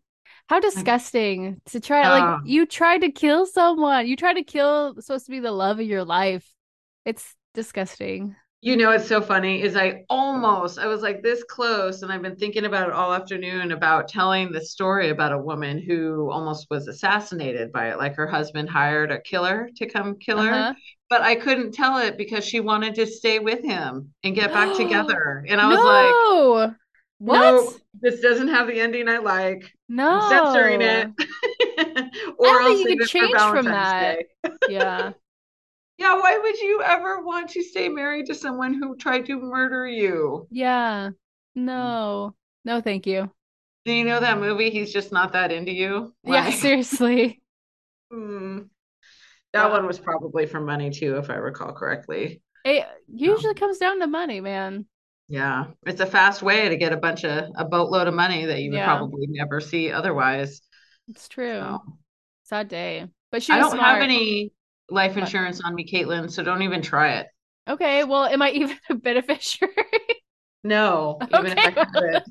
How 0.49 0.61
disgusting 0.61 1.61
to 1.67 1.81
try 1.81 2.09
like 2.09 2.23
Oh. 2.23 2.41
you 2.45 2.67
tried 2.67 2.99
to 3.01 3.11
kill 3.11 3.47
someone. 3.47 4.07
You 4.07 4.17
tried 4.17 4.35
to 4.35 4.45
kill 4.45 4.95
supposed 5.01 5.27
to 5.27 5.31
be 5.33 5.41
the 5.41 5.51
love 5.53 5.81
of 5.81 5.87
your 5.87 6.05
life. 6.05 6.49
It's 7.05 7.35
disgusting. 7.55 8.37
You 8.65 8.79
know, 8.79 8.93
it's 8.93 9.07
so 9.07 9.21
funny 9.21 9.61
is 9.63 9.77
I 9.77 10.05
almost, 10.09 10.79
I 10.79 10.87
was 10.87 11.03
like 11.03 11.23
this 11.23 11.45
close, 11.45 12.01
and 12.01 12.11
I've 12.11 12.23
been 12.23 12.37
thinking 12.37 12.65
about 12.65 12.89
it 12.89 12.95
all 12.95 13.13
afternoon 13.13 13.73
about 13.73 14.09
telling 14.09 14.51
the 14.53 14.65
story 14.65 15.11
about 15.11 15.33
a 15.33 15.39
woman 15.39 15.79
who 15.79 16.31
almost 16.31 16.69
was 16.71 16.89
assassinated 16.89 17.73
by 17.73 17.91
it. 17.91 17.99
Like 17.99 18.15
her 18.17 18.27
husband 18.27 18.71
hired 18.71 19.13
a 19.13 19.21
killer 19.21 19.69
to 19.77 19.87
come 19.87 20.19
kill 20.19 20.41
her, 20.41 20.51
Uh-huh. 20.51 20.75
but 21.11 21.21
I 21.21 21.35
couldn't 21.35 21.73
tell 21.73 21.99
it 21.99 22.17
because 22.17 22.43
she 22.47 22.61
wanted 22.61 22.95
to 22.95 23.07
stay 23.07 23.39
with 23.39 23.63
him 23.63 24.15
and 24.23 24.35
get 24.35 24.51
back 24.55 24.73
together. 24.75 25.45
And 25.47 25.61
I 25.61 25.67
was 25.69 25.85
like, 25.85 26.19
no. 26.19 26.75
What? 27.19 27.41
no, 27.41 27.77
this 28.01 28.21
doesn't 28.21 28.49
have 28.49 28.67
the 28.67 28.81
ending 28.81 29.09
I 29.09 29.19
like. 29.19 29.71
No. 29.89 30.09
I'm 30.09 30.21
censoring 30.23 30.81
it. 30.81 31.09
or 32.39 32.47
I 32.49 32.63
I'll 32.63 32.75
think 32.75 32.89
you 32.89 32.97
could 32.97 33.09
change 33.09 33.33
from 33.51 33.67
that. 33.67 34.01
Day. 34.01 34.25
Yeah. 34.67 35.13
Yeah, 35.97 36.15
why 36.21 36.39
would 36.39 36.59
you 36.61 36.83
ever 36.83 37.21
want 37.23 37.51
to 37.51 37.63
stay 37.65 37.89
married 37.89 38.27
to 38.27 38.35
someone 38.37 38.75
who 38.75 38.97
tried 38.97 39.27
to 39.27 39.41
murder 39.41 39.85
you? 39.87 40.49
Yeah. 40.51 41.11
No. 41.55 42.37
No, 42.65 42.81
thank 42.81 43.07
you. 43.07 43.33
Do 43.87 43.93
you 43.93 44.05
know 44.05 44.21
that 44.21 44.39
movie? 44.39 44.71
He's 44.71 44.93
just 44.93 45.11
not 45.13 45.33
that 45.33 45.51
into 45.53 45.73
you. 45.73 46.15
Yeah, 46.25 46.51
seriously. 46.51 47.43
hmm. 48.11 48.61
That 49.53 49.71
Wow. 49.71 49.73
one 49.73 49.87
was 49.87 49.99
probably 50.01 50.47
for 50.47 50.61
money 50.61 50.91
too, 50.91 51.17
if 51.19 51.31
I 51.31 51.35
recall 51.37 51.73
correctly. 51.75 52.43
It 52.65 52.87
usually 53.09 53.55
comes 53.55 53.79
down 53.79 54.01
to 54.01 54.07
money, 54.07 54.41
man. 54.43 54.87
Yeah, 55.29 55.67
it's 55.87 56.01
a 56.01 56.07
fast 56.07 56.43
way 56.43 56.69
to 56.69 56.77
get 56.77 56.93
a 56.93 56.97
bunch 56.99 57.25
of 57.25 57.51
a 57.57 57.65
boatload 57.65 58.09
of 58.09 58.15
money 58.15 58.45
that 58.47 58.61
you 58.61 58.71
would 58.73 58.77
Yeah. 58.77 58.85
probably 58.85 59.27
never 59.29 59.61
see 59.61 59.91
otherwise. 59.91 60.61
It's 61.09 61.29
true. 61.29 61.61
So, 61.61 61.99
Sad 62.45 62.69
day. 62.69 63.09
But 63.33 63.43
she 63.45 63.53
I 63.55 63.59
don't 63.59 63.71
smart. 63.71 63.81
have 63.81 64.03
any 64.03 64.53
life 64.91 65.17
insurance 65.17 65.61
on 65.65 65.75
me, 65.75 65.87
Caitlin, 65.91 66.31
so 66.31 66.43
don't 66.43 66.63
even 66.63 66.83
try 66.83 67.15
it. 67.19 67.29
Okay, 67.69 68.05
well, 68.05 68.25
am 68.27 68.43
I 68.43 68.51
even 68.51 68.79
a 68.91 68.95
beneficiary? 68.95 69.75
No, 70.65 71.27
even 71.31 71.53
if 71.53 71.61
I 71.65 71.77
Okay. 71.87 72.25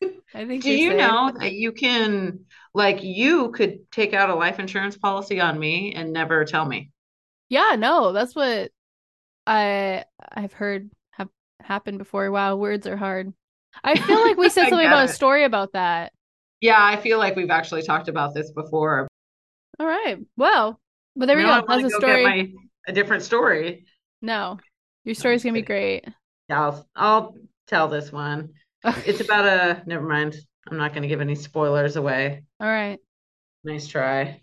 I 0.34 0.46
think 0.46 0.64
Do 0.64 0.70
you're 0.70 0.78
safe. 0.78 0.96
know 0.96 1.32
that 1.38 1.52
you 1.52 1.72
can, 1.72 2.46
like, 2.74 3.02
you 3.02 3.50
could 3.52 3.90
take 3.90 4.12
out 4.14 4.30
a 4.30 4.34
life 4.34 4.58
insurance 4.58 4.96
policy 4.96 5.40
on 5.40 5.58
me 5.58 5.94
and 5.94 6.12
never 6.12 6.44
tell 6.44 6.64
me? 6.64 6.90
Yeah, 7.48 7.76
no, 7.78 8.12
that's 8.12 8.34
what 8.34 8.72
I 9.46 10.04
I've 10.20 10.52
heard 10.54 10.90
have 11.12 11.30
happened 11.60 11.98
before. 11.98 12.30
Wow, 12.30 12.56
words 12.56 12.86
are 12.86 12.96
hard. 12.98 13.34
I 13.84 13.98
feel 13.98 14.20
like 14.20 14.38
we 14.38 14.48
said 14.50 14.68
something 14.68 14.86
about 14.86 15.04
a 15.06 15.08
story 15.08 15.44
about 15.44 15.72
that. 15.74 16.12
Yeah, 16.60 16.76
I 16.78 16.96
feel 16.96 17.18
like 17.18 17.36
we've 17.36 17.50
actually 17.50 17.82
talked 17.82 18.08
about 18.08 18.34
this 18.34 18.50
before. 18.52 19.08
All 19.78 19.86
right. 19.86 20.18
Well, 20.36 20.80
but 21.16 21.26
there 21.26 21.36
we 21.36 21.42
Now 21.42 21.60
go. 21.62 21.66
That's 21.68 21.94
a 21.94 21.98
go 21.98 21.98
story. 21.98 22.24
My, 22.24 22.52
a 22.88 22.92
different 22.92 23.22
story. 23.22 23.86
No, 24.22 24.58
your 25.04 25.14
story's 25.14 25.42
gonna 25.42 25.54
be 25.54 25.62
great. 25.62 26.04
Yeah, 26.48 26.62
I'll, 26.62 26.88
I'll 26.94 27.34
tell 27.66 27.88
this 27.88 28.12
one. 28.12 28.50
It's 29.04 29.20
about 29.20 29.46
a, 29.46 29.82
never 29.86 30.06
mind. 30.06 30.36
I'm 30.70 30.76
not 30.76 30.92
to 31.02 31.08
give 31.08 31.20
any 31.20 31.34
spoilers 31.34 31.96
away. 31.96 32.44
All 32.60 32.68
right. 32.68 32.98
Nice 33.64 33.88
try. 33.88 34.40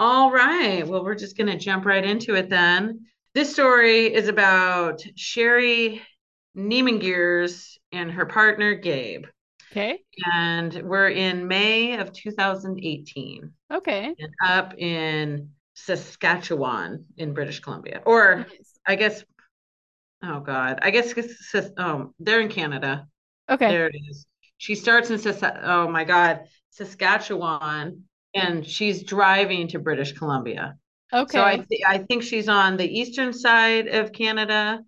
All 0.00 0.32
right. 0.32 0.86
Well, 0.86 1.04
we're 1.04 1.14
just 1.14 1.36
to 1.48 1.56
jump 1.56 1.84
right 1.84 2.04
into 2.04 2.34
it 2.34 2.48
then. 2.48 3.06
This 3.34 3.52
story 3.52 4.12
is 4.12 4.26
about 4.26 5.02
Sherry 5.14 6.02
Niemangeers 6.56 7.76
and 7.92 8.10
her 8.10 8.26
partner, 8.26 8.74
Gabe. 8.74 9.26
Okay. 9.70 10.00
And 10.32 10.82
we're 10.82 11.10
in 11.10 11.46
May 11.46 11.98
of 11.98 12.12
2018 12.12 13.52
Okay. 13.72 14.14
and 14.18 14.34
up 14.44 14.74
in 14.78 15.50
Saskatchewan 15.84 17.04
in 17.16 17.34
British 17.34 17.60
Columbia. 17.60 18.02
Or 18.04 18.46
Nice. 18.48 18.78
I 18.86 18.96
guess, 18.96 19.24
oh 20.22 20.40
God, 20.40 20.78
I 20.82 20.90
guess 20.90 21.14
oh, 21.78 22.12
they're 22.18 22.40
in 22.40 22.48
Canada. 22.48 23.06
Okay. 23.48 23.68
There 23.68 23.86
it 23.86 23.96
is. 24.10 24.26
She 24.58 24.74
starts 24.74 25.10
in 25.10 25.18
Sas- 25.18 25.42
oh 25.62 25.88
my 25.88 26.04
God, 26.04 26.40
Saskatchewan, 26.70 28.04
and 28.34 28.66
she's 28.66 29.04
driving 29.04 29.68
to 29.68 29.78
British 29.78 30.12
Columbia. 30.12 30.76
Okay. 31.12 31.38
So 31.38 31.44
I 31.44 31.56
th- 31.56 31.82
I 31.86 31.98
think 31.98 32.22
she's 32.22 32.48
on 32.48 32.76
the 32.76 32.86
eastern 32.86 33.32
side 33.32 33.86
of 33.86 34.12
Canada 34.12 34.80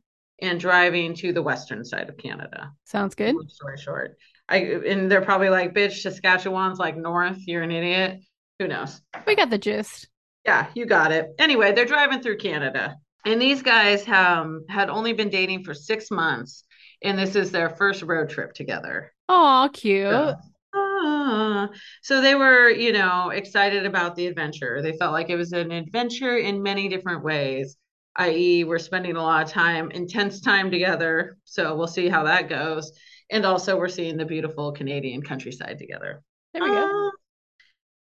and 0.43 0.59
driving 0.59 1.15
to 1.15 1.33
the 1.33 1.43
western 1.43 1.85
side 1.85 2.09
of 2.09 2.17
Canada. 2.17 2.73
Sounds 2.85 3.15
good. 3.15 3.35
Long 3.35 3.49
story 3.49 3.79
short. 3.79 4.19
I 4.49 4.57
and 4.57 5.11
they're 5.11 5.23
probably 5.23 5.51
like, 5.51 5.73
bitch, 5.73 6.03
Saskatchewan's 6.03 6.79
like 6.79 6.97
north. 6.97 7.39
You're 7.47 7.63
an 7.63 7.71
idiot. 7.71 8.21
Who 8.59 8.69
knows? 8.69 9.01
We 9.27 9.37
got 9.37 9.51
the 9.51 9.59
gist. 9.59 10.09
Yeah, 10.45 10.69
you 10.75 10.87
got 10.87 11.13
it. 11.13 11.29
Anyway, 11.39 11.73
they're 11.73 11.85
driving 11.85 12.23
through 12.23 12.39
Canada. 12.39 12.97
And 13.25 13.41
these 13.41 13.63
guys 13.63 14.09
um, 14.09 14.65
had 14.69 14.89
only 14.89 15.13
been 15.13 15.29
dating 15.29 15.65
for 15.65 15.75
six 15.75 16.11
months, 16.11 16.65
and 17.03 17.19
this 17.19 17.37
is 17.37 17.51
their 17.51 17.69
first 17.69 18.03
road 18.03 18.31
trip 18.31 18.55
together. 18.55 19.13
Oh, 19.29 19.69
cute. 19.73 20.11
So, 20.11 20.37
ah. 20.75 21.69
so 22.03 22.23
they 22.23 22.35
were, 22.35 22.71
you 22.71 22.93
know, 22.93 23.29
excited 23.31 23.85
about 23.85 24.17
the 24.17 24.27
adventure. 24.27 24.81
They 24.81 24.97
felt 24.97 25.13
like 25.13 25.29
it 25.29 25.37
was 25.37 25.53
an 25.53 25.71
adventure 25.71 26.39
in 26.39 26.63
many 26.63 26.89
different 26.89 27.23
ways, 27.23 27.77
i.e., 28.17 28.65
we're 28.65 28.79
spending 28.79 29.17
a 29.17 29.23
lot 29.23 29.45
of 29.45 29.51
time, 29.51 29.91
intense 29.91 30.41
time 30.41 30.71
together. 30.71 31.37
So 31.45 31.77
we'll 31.77 31.89
see 31.89 32.09
how 32.09 32.25
that 32.25 32.49
goes. 32.49 32.91
And 33.31 33.45
also, 33.45 33.77
we're 33.77 33.89
seeing 33.89 34.17
the 34.17 34.25
beautiful 34.25 34.73
Canadian 34.73 35.23
countryside 35.23 35.79
together. 35.79 36.23
There 36.55 36.63
we 36.63 36.71
go. 36.71 37.00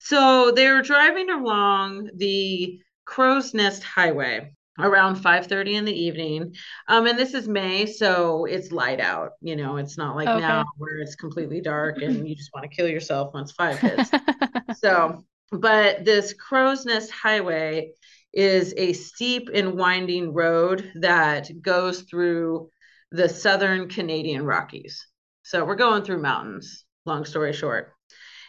So 0.05 0.51
they 0.51 0.69
were 0.69 0.81
driving 0.81 1.29
along 1.29 2.11
the 2.15 2.79
Crowsnest 3.07 3.83
Highway 3.83 4.53
around 4.79 5.15
5:30 5.17 5.75
in 5.75 5.85
the 5.85 5.93
evening. 5.93 6.55
Um, 6.87 7.07
and 7.07 7.17
this 7.17 7.33
is 7.33 7.47
May, 7.47 7.85
so 7.87 8.45
it's 8.45 8.71
light 8.71 8.99
out. 8.99 9.31
You 9.41 9.55
know, 9.55 9.77
it's 9.77 9.97
not 9.97 10.15
like 10.15 10.33
Okay. 10.33 10.35
now 10.35 10.63
where 10.77 10.99
it's 10.99 11.15
completely 11.15 11.61
dark 11.61 12.01
and 12.01 12.27
you 12.27 12.35
just 12.35 12.51
want 12.53 12.69
to 12.69 12.75
kill 12.75 12.87
yourself 12.87 13.33
once 13.33 13.51
five 13.53 13.79
hits. 13.81 14.13
So, 14.71 15.25
but 15.51 16.05
this 16.05 16.35
Crowsnest 16.35 17.09
Highway 17.11 17.93
is 18.33 18.73
a 18.77 18.93
steep 18.93 19.49
and 19.53 19.75
winding 19.77 20.33
road 20.33 20.91
that 20.95 21.49
goes 21.61 22.01
through 22.03 22.69
the 23.11 23.29
southern 23.29 23.89
Canadian 23.89 24.45
Rockies. 24.45 25.07
So 25.43 25.65
we're 25.65 25.75
going 25.75 26.03
through 26.03 26.21
mountains, 26.21 26.85
long 27.05 27.25
story 27.25 27.53
short. 27.53 27.94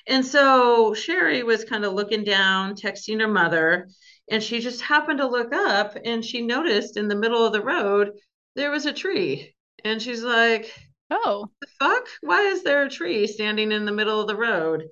And 0.07 0.25
so 0.25 0.95
Sherry 0.95 1.43
was 1.43 1.65
kind 1.65 1.85
of 1.85 1.93
looking 1.93 2.25
down, 2.25 2.75
texting 2.75 3.21
her 3.21 3.29
mother, 3.29 3.89
and 4.31 4.43
she 4.43 4.61
just 4.61 4.83
happened 4.83 5.19
to 5.19 5.27
look 5.27 5.53
up 5.53 5.97
and 6.05 6.25
she 6.25 6.43
noticed 6.43 6.97
in 6.97 7.09
the 7.09 7.17
middle 7.17 7.45
of 7.45 7.53
the 7.53 7.63
road 7.63 8.13
there 8.55 8.71
was 8.71 8.87
a 8.87 8.93
tree. 8.93 9.55
And 9.85 10.01
she's 10.01 10.23
like, 10.23 10.73
Oh. 11.11 11.49
the 11.61 11.67
fuck? 11.79 12.07
Why 12.21 12.43
is 12.43 12.63
there 12.63 12.83
a 12.83 12.91
tree 12.91 13.27
standing 13.27 13.71
in 13.71 13.85
the 13.85 13.93
middle 13.93 14.21
of 14.21 14.27
the 14.27 14.37
road? 14.37 14.85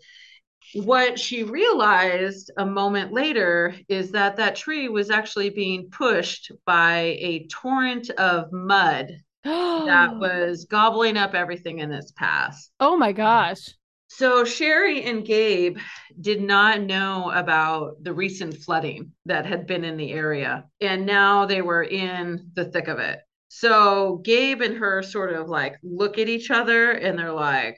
What 0.74 1.18
she 1.18 1.42
realized 1.42 2.50
a 2.57 2.66
moment 2.66 3.12
later 3.12 3.74
is 3.88 4.12
that 4.12 4.37
that 4.37 4.57
tree 4.57 4.88
was 4.88 5.11
actually 5.11 5.50
being 5.50 5.90
pushed 5.90 6.50
by 6.64 7.16
a 7.20 7.46
torrent 7.48 8.11
of 8.11 8.53
mud 8.53 9.09
that 9.44 10.16
was 10.18 10.64
gobbling 10.64 11.16
up 11.16 11.35
everything 11.35 11.79
in 11.81 11.92
its 11.92 12.12
path. 12.12 12.68
Oh 12.81 12.96
my 12.96 13.12
gosh. 13.12 13.68
So 14.16 14.44
Sherry 14.44 15.03
and 15.03 15.24
Gabe 15.24 15.79
did 16.20 16.40
not 16.40 16.81
know 16.81 17.33
about 17.33 18.03
the 18.03 18.12
recent 18.12 18.55
flooding 18.59 19.12
that 19.27 19.44
had 19.44 19.66
been 19.66 19.85
in 19.85 19.96
the 19.96 20.12
area, 20.12 20.66
and 20.81 21.05
now 21.05 21.46
they 21.46 21.62
were 21.62 21.83
in 21.83 22.50
the 22.55 22.64
thick 22.64 22.87
of 22.88 22.98
it. 23.00 23.20
So 23.48 24.20
Gabe 24.24 24.61
and 24.62 24.77
her 24.79 25.03
sort 25.03 25.33
of 25.33 25.48
like 25.48 25.79
look 25.83 26.18
at 26.18 26.29
each 26.29 26.50
other 26.50 26.92
and 26.92 27.18
they're 27.18 27.33
like, 27.33 27.77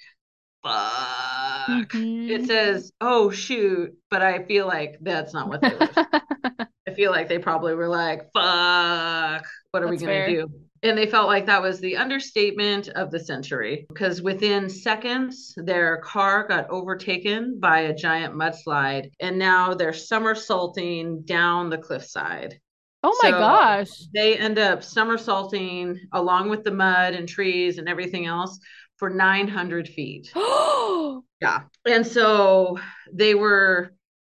fuck. 0.62 1.90
Mhm. 1.90 2.28
It 2.30 2.46
says, 2.46 2.92
oh 3.00 3.30
shoot, 3.30 3.94
but 4.10 4.22
I 4.22 4.44
feel 4.44 4.66
like 4.66 4.98
that's 5.00 5.32
not 5.34 5.48
what 5.48 5.62
they 5.62 5.74
were. 5.74 5.88
I 6.88 6.94
feel 6.94 7.10
like 7.10 7.28
they 7.28 7.38
probably 7.38 7.74
were 7.74 7.88
like, 7.88 8.30
fuck, 8.32 9.44
what 9.70 9.82
are 9.82 9.88
we 9.88 9.96
going 9.96 10.24
to 10.24 10.26
do? 10.26 10.50
And 10.82 10.96
they 10.96 11.06
felt 11.06 11.26
like 11.28 11.46
that 11.46 11.62
was 11.62 11.80
the 11.80 11.96
understatement 11.96 12.88
of 12.88 13.10
the 13.10 13.20
century 13.20 13.86
because 13.88 14.22
within 14.22 14.68
seconds, 14.68 15.54
their 15.56 15.98
car 15.98 16.46
got 16.46 16.70
overtaken 16.70 17.58
by 17.60 17.80
a 17.80 17.94
giant 17.94 18.34
mudslide 18.34 19.10
and 19.20 19.38
now 19.38 19.74
they're 19.74 19.92
somersaulting 19.92 21.22
down 21.22 21.70
the 21.70 21.78
cliffside. 21.78 22.60
Oh 23.02 23.16
my 23.22 23.30
So 23.30 23.38
gosh. 23.38 24.08
they 24.14 24.36
end 24.36 24.58
up 24.58 24.82
somersaulting 24.84 26.00
along 26.12 26.50
with 26.50 26.64
the 26.64 26.72
mud 26.72 27.14
and 27.14 27.28
trees 27.28 27.78
and 27.78 27.88
everything 27.88 28.26
else 28.26 28.58
for 28.96 29.10
900 29.10 29.88
feet. 29.88 30.36
Oh, 30.36 31.24
Yeah. 31.40 31.64
And 31.86 32.06
so 32.06 32.78
they 33.12 33.34
were 33.34 33.92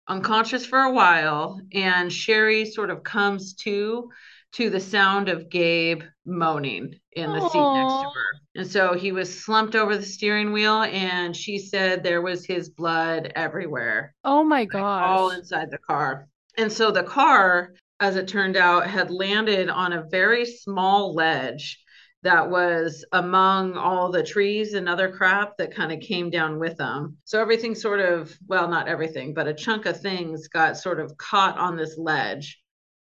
unconscious 0.08 0.64
for 0.66 0.80
a 0.80 0.92
while, 0.92 1.60
and 1.72 2.12
Sherry 2.12 2.64
sort 2.66 2.90
of 2.90 3.02
comes 3.02 3.54
to 3.64 4.10
to 4.52 4.70
the 4.70 4.80
sound 4.80 5.28
of 5.28 5.48
Gabe 5.48 6.02
moaning 6.24 6.94
in 7.12 7.32
the 7.32 7.40
seat 7.48 7.58
next 7.58 8.02
to 8.02 8.10
her. 8.14 8.26
And 8.54 8.66
so 8.66 8.94
he 8.94 9.12
was 9.12 9.42
slumped 9.42 9.74
over 9.74 9.96
the 9.96 10.04
steering 10.04 10.52
wheel, 10.52 10.82
and 10.82 11.34
she 11.34 11.58
said 11.58 12.02
there 12.02 12.22
was 12.22 12.44
his 12.44 12.68
blood 12.68 13.32
everywhere, 13.34 14.14
Oh 14.24 14.44
my 14.44 14.60
like 14.60 14.74
all 14.74 15.30
inside 15.30 15.70
the 15.70 15.78
car. 15.78 16.28
And 16.58 16.70
so 16.70 16.90
the 16.90 17.02
car, 17.02 17.72
as 18.00 18.16
it 18.16 18.28
turned 18.28 18.56
out, 18.56 18.86
had 18.86 19.10
landed 19.10 19.70
on 19.70 19.94
a 19.94 20.06
very 20.10 20.44
small 20.44 21.14
ledge 21.14 21.78
that 22.22 22.50
was 22.50 23.04
among 23.12 23.76
all 23.76 24.10
the 24.10 24.22
trees 24.22 24.74
and 24.74 24.88
other 24.88 25.10
crap 25.10 25.56
that 25.56 25.74
kind 25.74 25.90
of 25.90 26.00
came 26.00 26.30
down 26.30 26.58
with 26.58 26.76
them. 26.76 27.16
So 27.24 27.40
everything 27.40 27.74
sort 27.74 28.00
of, 28.00 28.32
well, 28.46 28.68
not 28.68 28.86
everything, 28.86 29.34
but 29.34 29.48
a 29.48 29.54
chunk 29.54 29.86
of 29.86 30.00
things 30.00 30.46
got 30.48 30.76
sort 30.76 31.00
of 31.00 31.16
caught 31.16 31.58
on 31.58 31.76
this 31.76 31.98
ledge, 31.98 32.61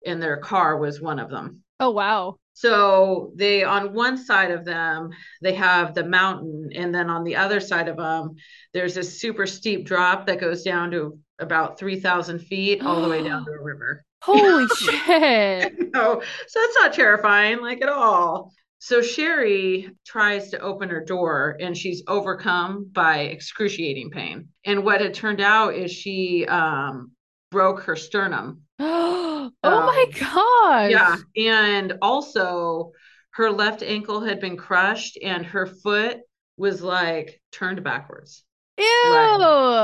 and 0.05 0.21
their 0.21 0.37
car 0.37 0.77
was 0.77 1.01
one 1.01 1.19
of 1.19 1.29
them. 1.29 1.63
Oh 1.79 1.91
wow. 1.91 2.37
So 2.53 3.33
they, 3.35 3.65
on 3.65 3.93
one 3.93 4.17
side 4.17 4.51
of 4.51 4.63
them, 4.63 5.09
they 5.41 5.53
have 5.55 5.93
the 5.93 6.05
mountain, 6.05 6.69
and 6.73 6.95
then 6.95 7.09
on 7.09 7.25
the 7.25 7.35
other 7.35 7.59
side 7.59 7.89
of 7.89 7.97
them, 7.97 8.35
there's 8.73 8.95
a 8.95 9.03
super 9.03 9.45
steep 9.45 9.85
drop 9.85 10.25
that 10.27 10.39
goes 10.39 10.63
down 10.63 10.91
to 10.91 11.19
about 11.39 11.77
3,000 11.77 12.39
feet 12.39 12.81
all 12.81 13.01
the 13.01 13.09
way 13.09 13.21
down 13.21 13.43
to 13.45 13.51
a 13.51 13.61
river. 13.61 14.05
Holy 14.21 14.67
shit. 14.77 15.93
No, 15.93 16.21
so 16.47 16.59
that's 16.59 16.75
not 16.75 16.93
terrifying, 16.93 17.59
like 17.61 17.81
at 17.81 17.89
all. 17.89 18.53
So 18.79 19.01
Sherry 19.01 19.89
tries 20.05 20.51
to 20.51 20.59
open 20.59 20.89
her 20.89 21.03
door 21.03 21.57
and 21.59 21.75
she's 21.75 22.03
overcome 22.07 22.89
by 22.91 23.21
excruciating 23.21 24.11
pain. 24.11 24.49
And 24.63 24.85
what 24.85 25.01
had 25.01 25.13
turned 25.13 25.41
out 25.41 25.75
is 25.75 25.91
she 25.91 26.45
um, 26.45 27.11
broke 27.51 27.81
her 27.83 27.95
sternum. 27.95 28.61
Oh 28.79 29.51
my 29.63 30.05
gosh. 30.19 30.91
Yeah. 30.91 31.17
And 31.37 31.97
also, 32.01 32.91
her 33.31 33.51
left 33.51 33.83
ankle 33.83 34.21
had 34.21 34.39
been 34.39 34.57
crushed 34.57 35.17
and 35.21 35.45
her 35.47 35.65
foot 35.65 36.19
was 36.57 36.81
like 36.81 37.41
turned 37.51 37.83
backwards. 37.83 38.43
Ew. 38.77 38.83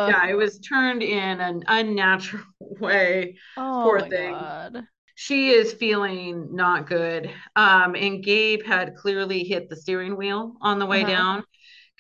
Yeah, 0.08 0.28
it 0.28 0.36
was 0.36 0.60
turned 0.60 1.04
in 1.04 1.40
an 1.42 1.64
unnatural 1.68 2.44
way. 2.60 3.38
Oh 3.56 3.82
Poor 3.84 4.00
my 4.00 4.10
thing. 4.10 4.34
God. 4.34 4.88
She 5.16 5.52
is 5.52 5.74
feeling 5.74 6.56
not 6.56 6.88
good. 6.88 7.32
Um, 7.56 7.96
and 7.96 8.24
Gabe 8.24 8.64
had 8.66 8.96
clearly 8.96 9.44
hit 9.44 9.70
the 9.70 9.76
steering 9.76 10.18
wheel 10.18 10.56
on 10.62 10.80
the 10.80 10.86
way 10.86 11.04
Uh-huh. 11.04 11.12
down 11.12 11.44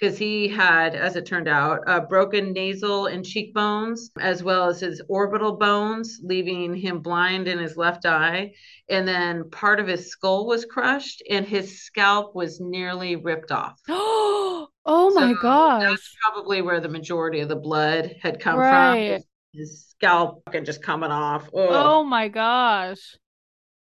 because 0.01 0.17
he 0.17 0.49
had, 0.49 0.95
as 0.95 1.15
it 1.15 1.27
turned 1.27 1.47
out, 1.47 1.81
uh, 1.87 2.01
broken 2.01 2.53
nasal 2.53 3.05
and 3.07 3.25
cheekbones, 3.25 4.11
as 4.19 4.43
well 4.43 4.69
as 4.69 4.81
his 4.81 5.01
orbital 5.09 5.57
bones, 5.57 6.19
leaving 6.23 6.75
him 6.75 7.01
blind 7.01 7.47
in 7.47 7.59
his 7.59 7.77
left 7.77 8.05
eye. 8.07 8.53
And 8.89 9.07
then 9.07 9.49
part 9.51 9.79
of 9.79 9.87
his 9.87 10.09
skull 10.11 10.47
was 10.47 10.65
crushed, 10.65 11.23
and 11.29 11.45
his 11.45 11.83
scalp 11.83 12.35
was 12.35 12.59
nearly 12.59 13.15
ripped 13.15 13.51
off. 13.51 13.79
Oh 14.85 15.11
my 15.13 15.33
So 15.33 15.35
gosh. 15.35 15.89
That's 15.89 16.15
probably 16.23 16.61
where 16.61 16.79
the 16.79 16.89
majority 16.89 17.41
of 17.41 17.49
the 17.49 17.55
blood 17.55 18.15
had 18.21 18.39
come 18.39 18.63
from. 18.63 18.97
Right. 18.97 19.05
His, 19.05 19.25
his 19.53 19.85
scalp 19.89 20.41
and 20.53 20.65
just 20.65 20.81
coming 20.83 21.11
off. 21.11 21.47
Ugh. 21.53 21.59
Oh 21.69 22.03
my 22.03 22.27
gosh. 22.27 23.17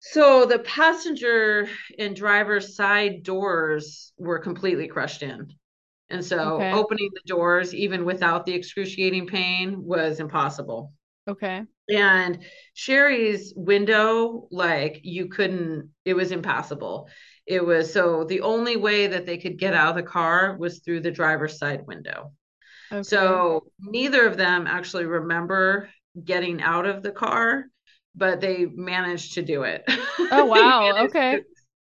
So 0.02 0.46
the 0.46 0.60
passenger 0.60 1.70
and 1.98 2.16
driver's 2.16 2.76
side 2.76 3.24
doors 3.24 4.12
were 4.18 4.40
completely 4.40 4.88
crushed 4.88 5.24
in. 5.24 5.54
And 6.10 6.24
so 6.26 6.46
Okay. 6.48 6.72
opening 6.72 7.10
the 7.14 7.22
doors, 7.28 7.74
even 7.74 8.06
without 8.06 8.46
the 8.46 8.54
excruciating 8.54 9.28
pain, 9.28 9.84
was 9.84 10.20
impossible. 10.20 10.94
Okay. 11.28 11.66
And 11.90 12.44
Sherry's 12.76 13.54
window, 13.56 14.48
like 14.52 15.02
you 15.04 15.28
couldn't, 15.28 15.90
it 16.06 16.14
was 16.14 16.32
impassable. 16.32 17.10
It 17.48 17.66
was 17.66 17.92
so 17.92 18.26
the 18.26 18.42
only 18.42 18.78
way 18.78 19.08
that 19.08 19.26
they 19.26 19.38
could 19.38 19.58
get 19.58 19.74
out 19.74 19.90
of 19.90 19.96
the 19.96 20.04
car 20.10 20.56
was 20.58 20.80
through 20.80 21.02
the 21.02 21.12
driver's 21.12 21.58
side 21.58 21.88
window. 21.88 22.34
Okay. 22.92 23.06
So 23.08 23.72
neither 23.80 24.28
of 24.28 24.38
them 24.38 24.68
actually 24.68 25.06
remember 25.06 25.90
getting 26.24 26.62
out 26.62 26.86
of 26.86 27.04
the 27.04 27.12
car, 27.12 27.66
but 28.16 28.42
they 28.42 28.66
managed 28.66 29.36
to 29.36 29.42
do 29.44 29.64
it. 29.64 29.84
Oh 30.32 30.46
wow. 30.46 30.96
Okay. 31.06 31.42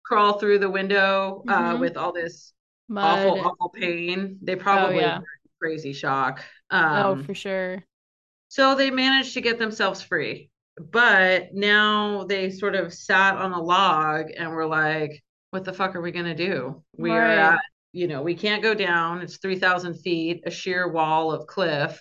crawl 0.05 0.39
through 0.39 0.59
the 0.59 0.71
window 0.71 1.45
uh, 1.49 1.77
Mhm. 1.77 1.81
with 1.81 1.97
all 1.97 2.13
this 2.13 2.53
Mud. 2.89 3.39
awful 3.45 3.71
pain. 3.71 4.39
They 4.43 4.57
Oh 4.73 4.91
probably 4.91 4.91
yeah. 4.91 5.21
crazy 5.61 5.93
shock. 5.93 6.43
Oh, 6.93 7.17
Um, 7.17 7.17
for 7.17 7.35
sure. 7.35 7.85
so 8.49 8.75
they 8.75 8.91
managed 8.91 9.35
to 9.35 9.41
get 9.41 9.59
themselves 9.59 10.03
free. 10.03 10.51
But 10.79 11.55
now 11.55 12.25
they 12.25 12.51
sort 12.51 12.77
of 12.77 12.95
sat 12.95 13.37
on 13.37 13.53
a 13.53 13.61
log 13.61 14.27
and 14.37 14.51
were 14.53 14.67
like, 14.67 15.23
what 15.51 15.65
the 15.65 15.73
fuck 15.73 15.97
are 15.97 16.01
we 16.01 16.13
going 16.13 16.27
to 16.27 16.35
do? 16.35 16.83
We 16.97 17.17
are 17.19 17.27
at 17.27 17.61
you 17.93 18.07
know, 18.07 18.23
we 18.23 18.35
can't 18.35 18.63
go 18.63 18.75
down. 18.75 19.23
It's 19.23 19.39
3,000 19.39 19.95
feet, 19.95 20.43
a 20.47 20.51
sheer 20.51 20.87
wall 20.93 21.33
of 21.33 21.47
cliff. 21.47 22.01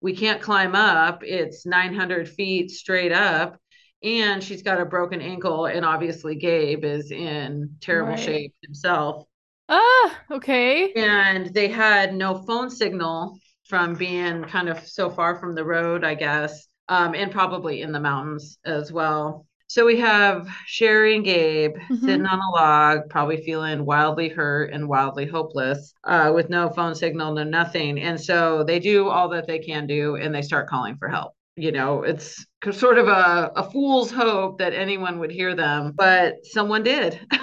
We 0.00 0.16
can't 0.16 0.40
climb 0.42 0.74
up. 0.74 1.22
It's 1.24 1.66
900 1.66 2.28
feet 2.28 2.70
straight 2.70 3.12
up. 3.12 3.58
And 4.02 4.42
she's 4.42 4.62
got 4.62 4.80
a 4.80 4.86
broken 4.86 5.20
ankle. 5.20 5.66
And 5.66 5.84
obviously, 5.84 6.36
Gabe 6.36 6.84
is 6.84 7.10
in 7.10 7.76
terrible 7.80 8.16
Right. 8.16 8.16
shape 8.16 8.54
himself. 8.62 9.25
Ah, 9.68 10.24
okay. 10.32 10.96
And 10.96 11.52
they 11.52 11.68
had 11.68 12.14
no 12.14 12.42
phone 12.42 12.70
signal 12.70 13.38
from 13.68 13.94
being 13.94 14.44
kind 14.44 14.68
of 14.68 14.86
so 14.86 15.10
far 15.10 15.38
from 15.38 15.54
the 15.54 15.64
road, 15.64 16.04
I 16.04 16.14
guess, 16.14 16.68
um, 16.88 17.14
and 17.14 17.30
probably 17.32 17.82
in 17.82 17.92
the 17.92 18.00
mountains 18.00 18.58
as 18.64 18.92
well. 18.92 19.46
So 19.68 19.84
we 19.84 19.98
have 19.98 20.46
Sherry 20.66 21.16
and 21.16 21.24
Gabe 21.24 21.74
Mhm. 21.88 21.98
sitting 22.04 22.24
on 22.24 22.38
a 22.38 22.50
log, 22.52 23.10
probably 23.10 23.42
feeling 23.44 23.84
wildly 23.84 24.28
hurt 24.28 24.72
and 24.72 24.88
wildly 24.88 25.26
hopeless, 25.26 25.92
uh, 26.04 26.30
with 26.32 26.48
no 26.50 26.70
phone 26.70 26.94
signal, 26.94 27.34
no 27.34 27.42
nothing. 27.42 27.98
And 28.00 28.18
so 28.20 28.62
they 28.62 28.78
do 28.78 29.08
all 29.08 29.28
that 29.30 29.48
they 29.48 29.58
can 29.58 29.88
do 29.88 30.14
and 30.14 30.32
they 30.32 30.42
start 30.42 30.68
calling 30.68 30.96
for 30.96 31.08
help. 31.08 31.32
You 31.56 31.72
know, 31.72 32.04
it's 32.04 32.46
sort 32.70 32.98
of 32.98 33.08
a, 33.08 33.50
a 33.56 33.68
fool's 33.70 34.12
hope 34.12 34.58
that 34.58 34.72
anyone 34.72 35.18
would 35.18 35.32
hear 35.32 35.56
them, 35.56 35.92
but 35.96 36.36
someone 36.44 36.84
did. 36.84 37.20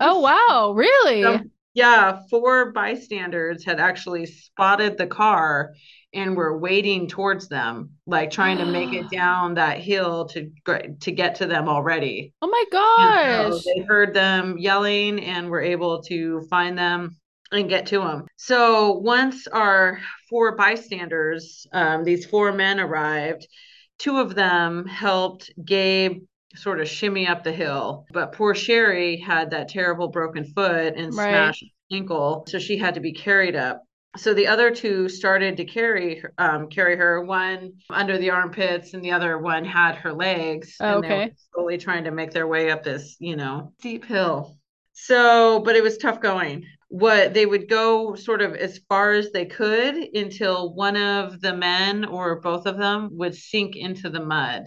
Oh, 0.00 0.20
wow. 0.20 0.72
Really? 0.72 1.40
Some- 1.40 1.50
yeah, 1.76 2.22
four 2.30 2.72
bystanders 2.72 3.64
had 3.64 3.80
actually 3.80 4.26
spotted 4.26 4.98
the 4.98 5.06
car 5.06 5.74
and 6.14 6.36
were 6.36 6.58
waiting 6.58 7.08
towards 7.08 7.48
them, 7.48 7.90
like 8.06 8.30
trying 8.30 8.58
to 8.58 8.64
make 8.66 8.92
it 8.94 9.10
down 9.10 9.54
that 9.54 9.78
hill 9.80 10.26
to 10.30 10.50
to 11.00 11.12
get 11.12 11.36
to 11.36 11.46
them 11.46 11.68
already. 11.68 12.32
Oh 12.42 12.48
my 12.48 12.64
And 12.96 13.14
so 13.20 13.60
gosh. 13.60 13.64
they 13.64 13.82
heard 13.82 14.14
them 14.14 14.58
yelling 14.58 15.22
and 15.22 15.50
were 15.50 15.60
able 15.60 16.02
to 16.04 16.42
find 16.48 16.78
them 16.78 17.16
and 17.52 17.68
get 17.68 17.86
to 17.86 17.98
them. 17.98 18.26
So 18.36 18.92
once 18.92 19.46
our 19.46 20.00
four 20.30 20.56
bystanders, 20.56 21.66
um, 21.72 22.04
these 22.04 22.26
four 22.26 22.52
men 22.52 22.80
arrived, 22.80 23.46
two 23.98 24.18
of 24.18 24.34
them 24.34 24.86
helped 24.86 25.50
Gabe 25.64 26.22
sort 26.54 26.80
of 26.80 26.88
shimmy 26.88 27.26
up 27.26 27.44
the 27.44 27.52
hill. 27.52 28.06
But 28.12 28.32
poor 28.32 28.54
Sherry 28.54 29.16
had 29.16 29.50
that 29.50 29.68
terrible 29.68 30.08
broken 30.08 30.44
foot 30.44 30.94
and 30.96 31.12
Right. 31.14 31.28
smashed 31.28 31.64
ankle, 31.92 32.44
so 32.48 32.58
she 32.58 32.76
had 32.78 32.94
to 32.94 33.00
be 33.00 33.12
carried 33.12 33.56
up. 33.56 33.82
So 34.16 34.32
the 34.32 34.46
other 34.46 34.70
two 34.70 35.08
started 35.10 35.58
to 35.58 35.64
carry 35.66 36.22
um, 36.38 36.68
carry 36.68 36.96
her, 36.96 37.22
one 37.22 37.74
under 37.90 38.16
the 38.16 38.30
armpits, 38.30 38.94
and 38.94 39.04
the 39.04 39.12
other 39.12 39.38
one 39.38 39.64
had 39.64 39.96
her 39.96 40.12
legs, 40.12 40.76
Oh, 40.80 40.94
and 40.94 41.04
they 41.04 41.12
were 41.12 41.30
slowly 41.52 41.76
trying 41.78 42.04
to 42.04 42.10
make 42.10 42.30
their 42.30 42.46
way 42.46 42.70
up 42.70 42.82
this, 42.82 43.16
you 43.20 43.36
know, 43.36 43.72
steep 43.78 44.04
hill. 44.06 44.56
So, 44.94 45.60
but 45.60 45.76
it 45.76 45.82
was 45.82 45.98
tough 45.98 46.20
going. 46.20 46.64
What 46.88 47.34
they 47.34 47.44
would 47.44 47.68
go 47.68 48.14
sort 48.14 48.40
of 48.40 48.54
as 48.54 48.78
far 48.88 49.12
as 49.12 49.32
they 49.32 49.44
could 49.44 49.96
until 49.96 50.72
one 50.72 50.96
of 50.96 51.40
the 51.42 51.54
men 51.54 52.04
or 52.06 52.40
both 52.40 52.64
of 52.66 52.78
them 52.78 53.10
would 53.12 53.34
sink 53.34 53.76
into 53.76 54.08
the 54.08 54.24
mud. 54.24 54.64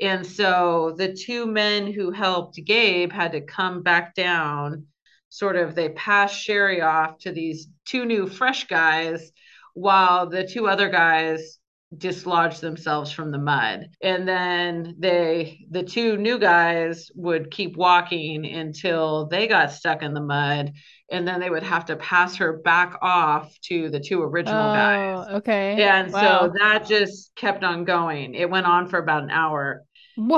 And 0.00 0.26
so 0.26 0.94
the 0.96 1.12
two 1.12 1.46
men 1.46 1.92
who 1.92 2.10
helped 2.10 2.56
Gabe 2.64 3.12
had 3.12 3.32
to 3.32 3.40
come 3.40 3.82
back 3.82 4.14
down. 4.14 4.86
Sort 5.28 5.56
of, 5.56 5.74
they 5.74 5.90
passed 5.90 6.40
Sherry 6.40 6.80
off 6.80 7.18
to 7.18 7.32
these 7.32 7.68
two 7.84 8.04
new 8.04 8.26
fresh 8.26 8.66
guys 8.66 9.30
while 9.74 10.28
the 10.28 10.46
two 10.46 10.66
other 10.66 10.88
guys 10.88 11.58
dislodged 11.96 12.60
themselves 12.60 13.10
from 13.10 13.30
the 13.30 13.38
mud. 13.38 13.88
And 14.00 14.26
then 14.26 14.94
they, 14.98 15.66
the 15.70 15.82
two 15.82 16.16
new 16.16 16.38
guys 16.38 17.10
would 17.14 17.50
keep 17.50 17.76
walking 17.76 18.46
until 18.46 19.26
they 19.26 19.48
got 19.48 19.72
stuck 19.72 20.02
in 20.02 20.14
the 20.14 20.20
mud. 20.20 20.72
And 21.10 21.26
then 21.26 21.40
they 21.40 21.50
would 21.50 21.64
have 21.64 21.86
to 21.86 21.96
pass 21.96 22.36
her 22.36 22.58
back 22.58 22.96
off 23.02 23.52
to 23.62 23.90
the 23.90 23.98
two 23.98 24.22
original 24.22 24.70
oh, 24.70 24.72
guys. 24.72 25.26
Oh, 25.28 25.36
okay. 25.38 25.82
And 25.82 26.12
Wow. 26.12 26.20
so 26.20 26.52
that 26.60 26.86
just 26.86 27.34
kept 27.34 27.64
on 27.64 27.84
going. 27.84 28.34
It 28.34 28.48
went 28.48 28.66
on 28.66 28.88
for 28.88 28.98
about 28.98 29.24
an 29.24 29.30
hour. 29.30 29.84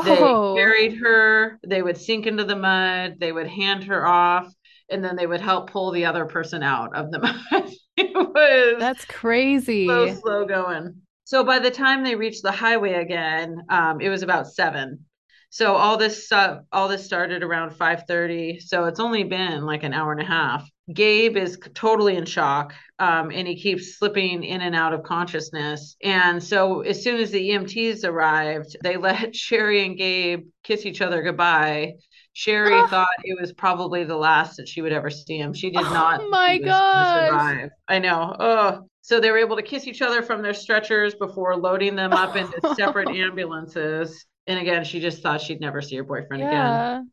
They 0.01 0.37
Whoa. 0.37 0.55
carried 0.55 0.99
her, 0.99 1.59
they 1.67 1.83
would 1.83 1.97
sink 1.99 2.27
into 2.27 2.45
the 2.45 2.57
mud, 2.57 3.17
they 3.21 3.33
would 3.33 3.47
hand 3.47 3.85
her 3.85 4.07
off, 4.07 4.53
and 4.91 5.05
then 5.05 5.17
they 5.17 5.27
would 5.27 5.41
help 5.41 5.71
pull 5.71 5.93
the 5.93 6.07
other 6.07 6.27
person 6.27 6.63
out 6.63 6.95
of 6.97 7.11
the 7.11 7.19
mud. 7.53 7.71
it 7.97 8.15
was 8.15 8.79
That's 8.79 9.05
crazy. 9.05 9.87
so 9.89 10.21
slow 10.21 10.45
going. 10.47 11.03
So 11.25 11.45
by 11.45 11.59
the 11.59 11.71
time 11.71 12.05
they 12.05 12.15
reached 12.17 12.43
the 12.43 12.53
highway 12.53 12.95
again, 12.95 13.63
um, 13.69 14.01
it 14.01 14.09
was 14.09 14.23
about 14.23 14.49
seven. 14.49 15.07
So 15.51 15.75
all 15.75 15.97
this 15.97 16.27
stuff, 16.27 16.63
all 16.73 16.89
this 16.89 17.05
started 17.05 17.43
around 17.43 17.71
5:30. 17.77 18.59
So 18.61 18.87
it's 18.87 19.01
only 19.01 19.25
been 19.25 19.65
like 19.65 19.83
an 19.83 19.93
hour 19.93 20.13
and 20.13 20.21
a 20.21 20.25
half. 20.25 20.69
Gabe 20.93 21.37
is 21.37 21.59
totally 21.75 22.17
in 22.17 22.25
shock, 22.25 22.75
um, 22.99 23.31
and 23.31 23.47
he 23.47 23.61
keeps 23.61 23.99
slipping 23.99 24.43
in 24.43 24.61
and 24.63 24.75
out 24.75 24.93
of 24.93 25.03
consciousness. 25.05 25.97
And 26.03 26.43
so 26.43 26.81
as 26.81 27.03
soon 27.03 27.21
as 27.21 27.31
the 27.31 27.51
EMTs 27.51 28.05
arrived, 28.05 28.77
they 28.83 28.97
let 28.99 29.35
Sherry 29.37 29.85
and 29.87 29.97
Gabe 29.97 30.47
kiss 30.65 30.85
each 30.85 31.01
other 31.01 31.23
goodbye. 31.23 31.95
Sherry 32.35 32.73
Ah. 32.75 32.87
thought 32.89 33.09
it 33.25 33.39
was 33.41 33.53
probably 33.53 34.05
the 34.05 34.17
last 34.17 34.57
that 34.57 34.67
she 34.67 34.81
would 34.83 34.93
ever 34.93 35.11
see 35.11 35.37
him. 35.39 35.53
She 35.53 35.71
did 35.71 35.83
Oh 35.85 35.93
not 35.93 36.21
my 36.31 36.55
he 36.55 36.61
was 36.61 36.71
gonna 36.71 37.05
gosh. 37.05 37.29
survive. 37.29 37.71
I 37.89 37.99
know. 37.99 38.35
Oh, 38.41 38.89
so 39.03 39.21
they 39.21 39.31
were 39.31 39.39
able 39.39 39.57
to 39.57 39.63
kiss 39.63 39.87
each 39.87 40.01
other 40.03 40.23
from 40.23 40.43
their 40.43 40.55
stretchers 40.55 41.15
before 41.15 41.57
loading 41.57 41.95
them 41.95 42.13
up 42.13 42.35
into 42.37 42.59
separate 42.75 43.09
ambulances. 43.09 44.25
And 44.47 44.59
again, 44.59 44.85
she 44.85 44.99
just 45.01 45.23
thought 45.23 45.41
she'd 45.41 45.61
never 45.61 45.81
see 45.83 45.97
her 45.97 46.05
boyfriend 46.05 46.43
again. 46.43 47.12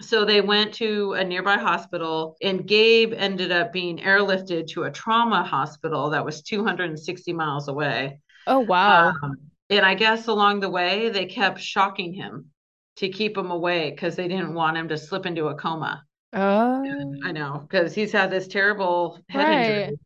So 0.00 0.24
they 0.24 0.40
went 0.40 0.74
to 0.74 1.12
a 1.14 1.24
nearby 1.24 1.58
hospital, 1.58 2.36
and 2.42 2.66
Gabe 2.66 3.12
ended 3.14 3.52
up 3.52 3.72
being 3.72 3.98
airlifted 3.98 4.68
to 4.68 4.84
a 4.84 4.90
trauma 4.90 5.42
hospital 5.42 6.10
that 6.10 6.24
was 6.24 6.42
260 6.42 7.32
miles 7.32 7.68
away. 7.68 8.20
Oh, 8.46 8.60
wow. 8.60 9.10
Um, 9.22 9.36
and 9.68 9.84
I 9.84 9.94
guess 9.94 10.26
along 10.26 10.60
the 10.60 10.70
way, 10.70 11.10
they 11.10 11.26
kept 11.26 11.60
shocking 11.60 12.14
him 12.14 12.46
to 12.96 13.08
keep 13.08 13.36
him 13.36 13.50
awake 13.50 13.94
because 13.96 14.16
they 14.16 14.28
didn't 14.28 14.54
want 14.54 14.76
him 14.76 14.88
to 14.88 14.98
slip 14.98 15.26
into 15.26 15.48
a 15.48 15.54
coma. 15.54 16.04
Oh, 16.32 17.18
I 17.24 17.32
know, 17.32 17.66
because 17.68 17.94
he's 17.94 18.12
had 18.12 18.30
this 18.30 18.48
terrible 18.48 19.18
head 19.28 19.44
right. 19.44 19.70
injury. 19.80 19.98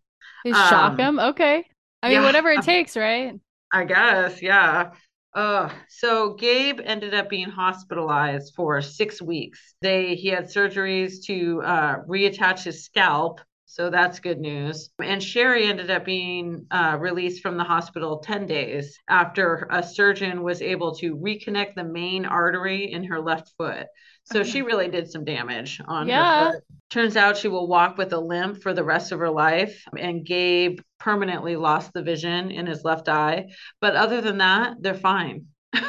They 0.45 0.53
shock 0.53 0.93
Um, 0.93 0.99
him. 0.99 1.19
Okay. 1.19 1.65
I 2.03 2.09
mean, 2.09 2.21
yeah. 2.21 2.25
whatever 2.25 2.51
it 2.51 2.63
takes, 2.63 2.97
right? 2.97 3.35
I 3.73 3.85
guess, 3.85 4.43
yeah. 4.43 4.91
Uh, 5.35 5.69
so 5.89 6.35
Gabe 6.35 6.81
ended 6.85 7.13
up 7.13 7.29
being 7.29 7.49
hospitalized 7.49 8.55
for 8.55 8.81
six 8.81 9.21
weeks. 9.21 9.75
They 9.83 10.15
he 10.15 10.29
had 10.29 10.45
surgeries 10.45 11.25
to 11.25 11.61
uh, 11.63 11.97
reattach 12.09 12.63
his 12.63 12.85
scalp, 12.85 13.41
so 13.67 13.91
that's 13.91 14.21
good 14.21 14.39
news. 14.39 14.91
And 15.03 15.21
Sherry 15.21 15.65
ended 15.65 15.91
up 15.91 16.05
being 16.05 16.67
uh, 16.71 16.99
released 17.01 17.43
from 17.43 17.57
the 17.57 17.65
hospital 17.65 18.19
10 18.19 18.47
days 18.47 18.97
after 19.09 19.67
a 19.73 19.83
surgeon 19.83 20.45
was 20.45 20.63
able 20.63 20.95
to 20.97 21.17
reconnect 21.17 21.75
the 21.75 21.85
main 21.85 22.27
artery 22.27 22.93
in 22.93 23.03
her 23.05 23.21
left 23.21 23.53
foot. 23.59 23.89
So 24.25 24.43
she 24.43 24.63
really 24.63 24.89
did 24.89 25.11
some 25.11 25.25
damage 25.25 25.81
on 25.87 26.09
Yeah. 26.09 26.25
her 26.45 26.53
foot. 26.53 26.65
Turns 26.91 27.17
out 27.17 27.37
she 27.37 27.49
will 27.49 27.67
walk 27.69 27.99
with 27.99 28.13
a 28.13 28.19
limp 28.21 28.63
for 28.63 28.73
the 28.73 28.85
rest 28.85 29.13
of 29.13 29.19
her 29.19 29.31
life. 29.31 29.83
And 29.99 30.25
Gabe 30.25 30.81
permanently 30.99 31.57
lost 31.57 31.93
the 31.93 32.03
vision 32.03 32.51
in 32.51 32.67
his 32.67 32.85
left 32.85 33.09
eye. 33.09 33.47
But 33.81 33.97
other 33.97 34.21
than 34.21 34.39
that, 34.39 34.77
they're 34.81 34.95
fine. 34.95 35.47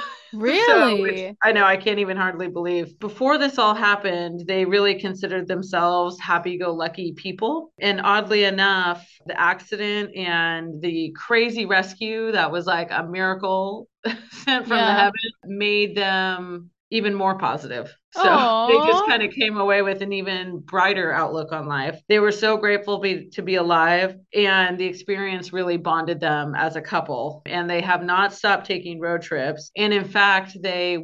So, 0.57 0.95
Really? 0.95 1.01
which 1.01 1.35
I 1.43 1.51
know 1.51 1.63
I 1.63 1.77
can't 1.77 1.99
even 1.99 2.17
hardly 2.17 2.47
believe. 2.47 2.97
Before 2.99 3.37
this 3.37 3.57
all 3.57 3.73
happened, 3.75 4.45
they 4.47 4.65
really 4.65 4.99
considered 4.99 5.47
themselves 5.47 6.19
happy 6.19 6.57
go 6.57 6.73
lucky 6.73 7.13
people. 7.13 7.71
And 7.79 8.01
oddly 8.01 8.43
enough, 8.45 9.05
the 9.25 9.39
accident 9.39 10.15
and 10.15 10.81
the 10.81 11.13
crazy 11.15 11.65
rescue 11.65 12.31
that 12.31 12.51
was 12.51 12.65
like 12.67 12.89
a 12.91 13.03
miracle 13.03 13.87
sent 14.31 14.67
from 14.67 14.85
the 14.85 14.91
Yeah. 14.91 14.95
heaven 14.95 15.13
made 15.45 15.95
them 15.95 16.69
even 16.95 17.13
more 17.13 17.37
positive. 17.37 17.93
So 18.11 18.23
they 18.69 18.77
just 18.87 19.05
kind 19.05 19.21
of 19.23 19.31
came 19.31 19.57
away 19.57 19.81
with 19.81 20.01
an 20.01 20.13
even 20.13 20.59
brighter 20.59 21.11
outlook 21.11 21.51
on 21.51 21.67
life. 21.67 21.99
They 22.07 22.19
were 22.19 22.31
so 22.31 22.57
grateful 22.57 22.99
be, 22.99 23.29
to 23.33 23.41
be 23.41 23.55
alive, 23.55 24.15
and 24.33 24.77
the 24.77 24.85
experience 24.85 25.53
really 25.53 25.77
bonded 25.77 26.19
them 26.19 26.55
as 26.55 26.75
a 26.75 26.81
couple. 26.81 27.41
And 27.45 27.69
they 27.69 27.81
have 27.81 28.03
not 28.03 28.33
stopped 28.33 28.65
taking 28.65 28.99
road 28.99 29.21
trips. 29.21 29.71
And 29.75 29.93
in 29.93 30.05
fact, 30.05 30.57
they 30.61 30.99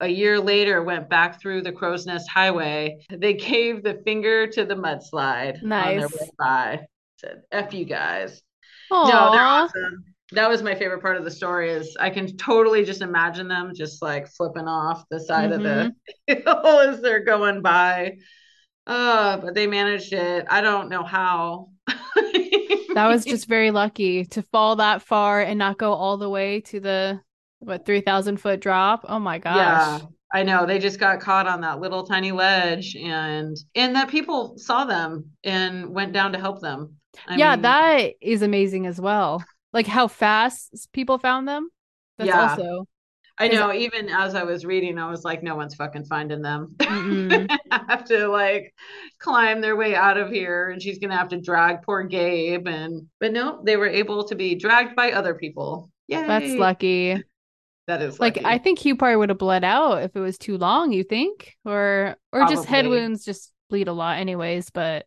a 0.00 0.08
year 0.08 0.40
later 0.40 0.82
went 0.82 1.10
back 1.10 1.40
through 1.40 1.60
the 1.62 1.72
Crowsnest 1.72 2.26
Highway. 2.26 2.98
They 3.10 3.34
gave 3.34 3.82
the 3.82 4.00
finger 4.04 4.46
to 4.46 4.64
the 4.64 4.74
mudslide 4.74 5.62
on 5.62 5.68
their 5.68 6.00
Nice. 6.00 6.12
way 6.12 6.30
by. 6.38 6.80
Said, 7.18 7.42
"F 7.52 7.74
you 7.74 7.84
guys." 7.84 8.42
No, 8.90 9.30
they're 9.30 9.42
awesome. 9.42 10.04
That 10.32 10.48
was 10.48 10.62
my 10.62 10.74
favorite 10.74 11.02
part 11.02 11.16
of 11.16 11.24
the 11.24 11.30
story 11.30 11.70
is 11.70 11.96
I 11.98 12.10
can 12.10 12.36
totally 12.36 12.84
just 12.84 13.02
imagine 13.02 13.48
them 13.48 13.72
just 13.74 14.00
like 14.00 14.28
flipping 14.28 14.68
off 14.68 15.04
the 15.10 15.18
side 15.20 15.52
of 15.52 15.62
the 15.62 15.92
hill 16.26 16.78
as 16.80 17.00
they're 17.00 17.24
going 17.24 17.62
by. 17.62 18.18
Uh, 18.86 19.36
but 19.38 19.54
they 19.54 19.66
managed 19.66 20.12
it. 20.12 20.46
I 20.48 20.60
don't 20.60 20.88
know 20.88 21.02
how. 21.02 21.70
That 22.94 23.06
was 23.06 23.24
just 23.24 23.46
very 23.46 23.70
lucky 23.70 24.24
to 24.26 24.42
fall 24.42 24.76
that 24.76 25.02
far 25.02 25.40
and 25.40 25.58
not 25.58 25.78
go 25.78 25.92
all 25.92 26.16
the 26.16 26.28
way 26.28 26.60
to 26.62 26.80
the 26.80 27.20
what 27.60 27.86
3,000 27.86 28.38
foot 28.38 28.60
drop. 28.60 29.04
Oh 29.08 29.18
my 29.18 29.38
gosh. 29.38 29.56
yeah. 29.56 30.06
I 30.32 30.42
know 30.44 30.64
they 30.64 30.78
just 30.78 31.00
got 31.00 31.20
caught 31.20 31.46
on 31.46 31.60
that 31.62 31.80
little 31.80 32.06
tiny 32.06 32.30
ledge 32.30 32.94
and 32.96 33.56
and 33.74 33.96
that 33.96 34.08
people 34.08 34.58
saw 34.58 34.84
them 34.84 35.30
and 35.44 35.90
went 35.90 36.12
down 36.12 36.32
to 36.32 36.38
help 36.38 36.60
them. 36.60 36.96
I 37.26 37.36
yeah, 37.36 37.56
mean, 37.56 37.62
that 37.62 38.12
is 38.20 38.42
amazing 38.42 38.86
as 38.86 39.00
well. 39.00 39.44
Like 39.72 39.86
how 39.86 40.08
fast 40.08 40.88
people 40.92 41.18
found 41.18 41.46
them. 41.46 41.68
That's 42.18 42.28
yeah. 42.28 42.50
also 42.50 42.86
I 43.40 43.48
know. 43.48 43.72
Even 43.72 44.10
as 44.10 44.34
I 44.34 44.42
was 44.42 44.66
reading, 44.66 44.98
I 44.98 45.08
was 45.08 45.24
like, 45.24 45.42
no 45.42 45.56
one's 45.56 45.74
fucking 45.74 46.04
finding 46.04 46.42
them. 46.42 46.74
Mm-hmm. 46.78 47.46
have 47.88 48.04
to 48.04 48.28
like 48.28 48.74
climb 49.18 49.62
their 49.62 49.76
way 49.76 49.94
out 49.94 50.18
of 50.18 50.30
here, 50.30 50.68
and 50.68 50.80
she's 50.80 50.98
gonna 50.98 51.16
have 51.16 51.28
to 51.28 51.40
drag 51.40 51.82
poor 51.82 52.04
Gabe. 52.04 52.68
And 52.68 53.08
but 53.18 53.32
no, 53.32 53.62
they 53.64 53.78
were 53.78 53.88
able 53.88 54.24
to 54.24 54.34
be 54.34 54.54
dragged 54.56 54.94
by 54.94 55.12
other 55.12 55.34
people. 55.34 55.90
Yeah, 56.06 56.26
that's 56.26 56.52
lucky. 56.52 57.22
That 57.86 58.02
is 58.02 58.20
lucky. 58.20 58.42
like 58.42 58.52
I 58.52 58.58
think 58.58 58.78
Hugh 58.78 58.96
probably 58.96 59.16
would 59.16 59.30
have 59.30 59.38
bled 59.38 59.64
out 59.64 60.02
if 60.02 60.14
it 60.14 60.20
was 60.20 60.36
too 60.36 60.58
long. 60.58 60.92
You 60.92 61.02
think, 61.02 61.56
or 61.64 62.16
or 62.32 62.40
Probably. 62.40 62.56
just 62.56 62.68
head 62.68 62.88
wounds 62.88 63.24
just 63.24 63.52
bleed 63.70 63.88
a 63.88 63.92
lot, 63.94 64.18
anyways. 64.18 64.68
But 64.68 65.06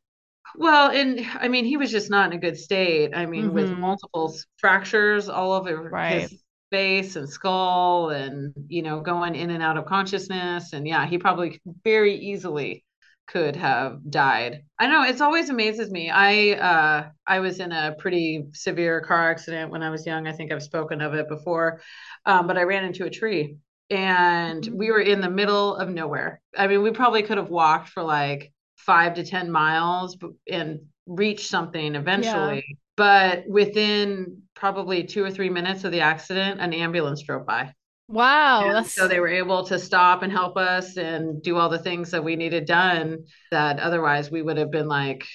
well, 0.56 0.92
and 0.92 1.26
I 1.36 1.48
mean, 1.48 1.66
he 1.66 1.78
was 1.78 1.92
just 1.92 2.10
not 2.10 2.32
in 2.32 2.38
a 2.38 2.42
good 2.42 2.58
state. 2.58 3.16
I 3.16 3.26
mean, 3.26 3.46
mm-hmm. 3.46 3.56
with 3.56 3.72
multiple 3.72 4.36
fractures 4.58 5.30
all 5.30 5.54
over 5.54 5.90
right. 5.90 6.30
his 6.30 6.44
face 6.74 7.16
and 7.16 7.30
skull 7.30 8.10
and 8.10 8.52
you 8.68 8.82
know 8.82 9.00
going 9.00 9.36
in 9.36 9.52
and 9.52 9.62
out 9.62 9.78
of 9.78 9.86
consciousness. 9.86 10.74
And 10.74 10.88
yeah 10.88 11.06
he 11.06 11.20
probably 11.20 11.62
very 11.84 12.16
easily 12.16 12.84
could 13.28 13.56
have 13.56 14.00
died. 14.10 14.64
I 14.80 14.88
know 14.88 15.04
it's 15.04 15.22
always 15.22 15.50
amazes 15.52 15.92
me. 15.92 16.10
I 16.10 16.54
uh 16.54 17.10
i 17.28 17.40
was 17.40 17.60
in 17.60 17.72
a 17.72 17.96
pretty 18.00 18.46
severe 18.54 19.02
car 19.02 19.30
accident 19.30 19.72
when 19.72 19.84
i 19.84 19.92
was 19.92 20.06
young. 20.08 20.28
I 20.28 20.32
think 20.32 20.52
i've 20.52 20.64
spoken 20.64 21.00
of 21.02 21.14
it 21.14 21.30
before. 21.30 21.80
Um, 22.26 22.48
but 22.48 22.58
i 22.58 22.64
ran 22.64 22.86
into 22.86 23.06
a 23.06 23.10
tree 23.10 23.58
and 23.92 24.68
we 24.74 24.90
were 24.90 25.02
in 25.02 25.22
the 25.22 25.30
middle 25.30 25.76
of 25.76 25.90
nowhere. 25.90 26.42
I 26.58 26.66
mean 26.66 26.82
we 26.82 26.90
probably 26.90 27.22
could 27.22 27.38
have 27.38 27.50
walked 27.50 27.90
for 27.90 28.02
like 28.02 28.52
five 28.86 29.14
to 29.16 29.26
ten 29.26 29.52
miles 29.52 30.18
and 30.50 30.80
reach 31.06 31.48
something 31.48 31.96
eventually 31.96 32.64
yeah. 32.68 32.76
but 32.96 33.44
within 33.48 34.44
probably 34.64 35.04
two 35.04 35.22
or 35.22 35.30
three 35.30 35.50
minutes 35.50 35.84
of 35.84 35.92
the 35.92 36.00
accident, 36.00 36.62
an 36.62 36.74
ambulance 36.74 37.22
drove 37.22 37.46
by. 37.46 37.74
Wow. 38.08 38.84
So 38.84 39.10
they 39.10 39.20
were 39.20 39.28
able 39.28 39.66
to 39.66 39.78
stop 39.78 40.24
and 40.24 40.32
help 40.32 40.56
us 40.56 40.96
and 40.96 41.44
do 41.44 41.58
all 41.58 41.68
the 41.68 41.80
things 41.80 42.12
that 42.12 42.24
we 42.24 42.38
needed 42.38 42.66
done 42.66 43.26
that 43.52 43.80
otherwise 43.80 44.32
we 44.32 44.42
would 44.42 44.56
have 44.56 44.72
been 44.72 44.88
like 44.88 45.26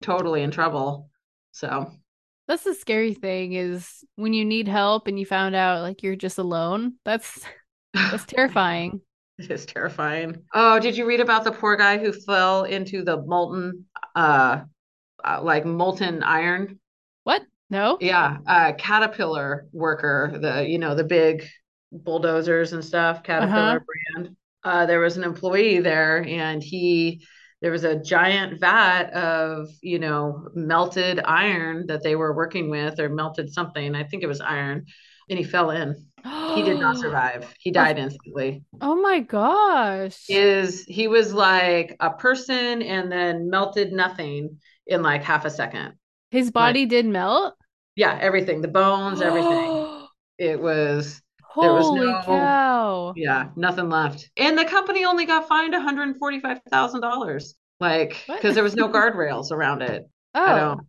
totally 0.00 0.42
in 0.42 0.50
trouble. 0.50 1.10
So 1.52 1.90
that's 2.46 2.64
the 2.64 2.74
scary 2.74 3.12
thing 3.12 3.52
is 3.52 4.04
when 4.16 4.32
you 4.32 4.46
need 4.46 4.68
help 4.68 5.06
and 5.06 5.18
you 5.18 5.26
found 5.26 5.54
out 5.54 5.82
like 5.82 6.02
you're 6.02 6.16
just 6.16 6.38
alone. 6.38 6.94
That's 7.04 7.44
that's 7.92 8.24
terrifying. 8.24 9.02
it 9.50 9.50
is 9.50 9.66
terrifying. 9.66 10.42
Oh, 10.52 10.80
did 10.80 10.96
you 10.96 11.06
read 11.06 11.20
about 11.20 11.44
the 11.44 11.52
poor 11.52 11.76
guy 11.76 11.98
who 11.98 12.12
fell 12.12 12.64
into 12.64 13.02
the 13.02 13.22
molten 13.22 13.86
uh, 14.14 14.62
uh 15.24 15.40
like 15.42 15.64
molten 15.64 16.22
iron? 16.22 16.80
What? 17.24 17.42
No. 17.70 17.98
Yeah, 18.00 18.38
uh, 18.46 18.72
Caterpillar 18.72 19.66
worker, 19.72 20.38
the 20.40 20.66
you 20.68 20.78
know 20.78 20.94
the 20.94 21.04
big 21.04 21.44
bulldozers 21.92 22.72
and 22.72 22.84
stuff, 22.84 23.22
Caterpillar 23.22 23.76
uh-huh. 23.76 24.22
brand. 24.22 24.36
Uh, 24.64 24.86
there 24.86 25.00
was 25.00 25.16
an 25.16 25.24
employee 25.24 25.80
there, 25.80 26.24
and 26.26 26.62
he 26.62 27.24
there 27.60 27.72
was 27.72 27.84
a 27.84 28.00
giant 28.00 28.60
vat 28.60 29.10
of 29.12 29.68
you 29.82 29.98
know 29.98 30.48
melted 30.54 31.20
iron 31.24 31.86
that 31.86 32.02
they 32.02 32.16
were 32.16 32.34
working 32.34 32.70
with, 32.70 32.98
or 32.98 33.08
melted 33.08 33.52
something. 33.52 33.94
I 33.94 34.04
think 34.04 34.22
it 34.22 34.28
was 34.28 34.40
iron, 34.40 34.86
and 35.30 35.38
he 35.38 35.44
fell 35.44 35.70
in. 35.70 36.07
He 36.54 36.62
did 36.62 36.78
not 36.78 36.96
survive. 37.00 37.52
He 37.58 37.70
died 37.70 37.98
instantly. 37.98 38.64
Oh 38.80 39.00
my 39.00 39.20
gosh! 39.20 40.24
Is 40.28 40.84
he 40.84 41.08
was 41.08 41.32
like 41.32 41.96
a 42.00 42.10
person 42.10 42.82
and 42.82 43.10
then 43.10 43.50
melted 43.50 43.92
nothing 43.92 44.58
in 44.86 45.02
like 45.02 45.22
half 45.22 45.44
a 45.44 45.50
second. 45.50 45.94
His 46.30 46.50
body 46.50 46.80
like, 46.80 46.90
did 46.90 47.06
melt? 47.06 47.54
Yeah, 47.96 48.18
everything. 48.20 48.60
The 48.60 48.68
bones, 48.68 49.22
everything. 49.22 50.06
it 50.38 50.60
was 50.60 51.20
Holy 51.42 52.06
was 52.06 52.06
no, 52.06 52.22
cow. 52.24 53.12
Yeah, 53.16 53.48
nothing 53.56 53.88
left. 53.88 54.30
And 54.36 54.56
the 54.56 54.64
company 54.64 55.04
only 55.04 55.24
got 55.24 55.48
fined 55.48 55.74
$145,000. 55.74 57.54
Like, 57.80 58.24
because 58.26 58.54
there 58.54 58.62
was 58.62 58.76
no 58.76 58.88
guardrails 58.90 59.50
around 59.50 59.82
it. 59.82 60.04
Oh. 60.34 60.44
I 60.44 60.58
don't. 60.58 60.80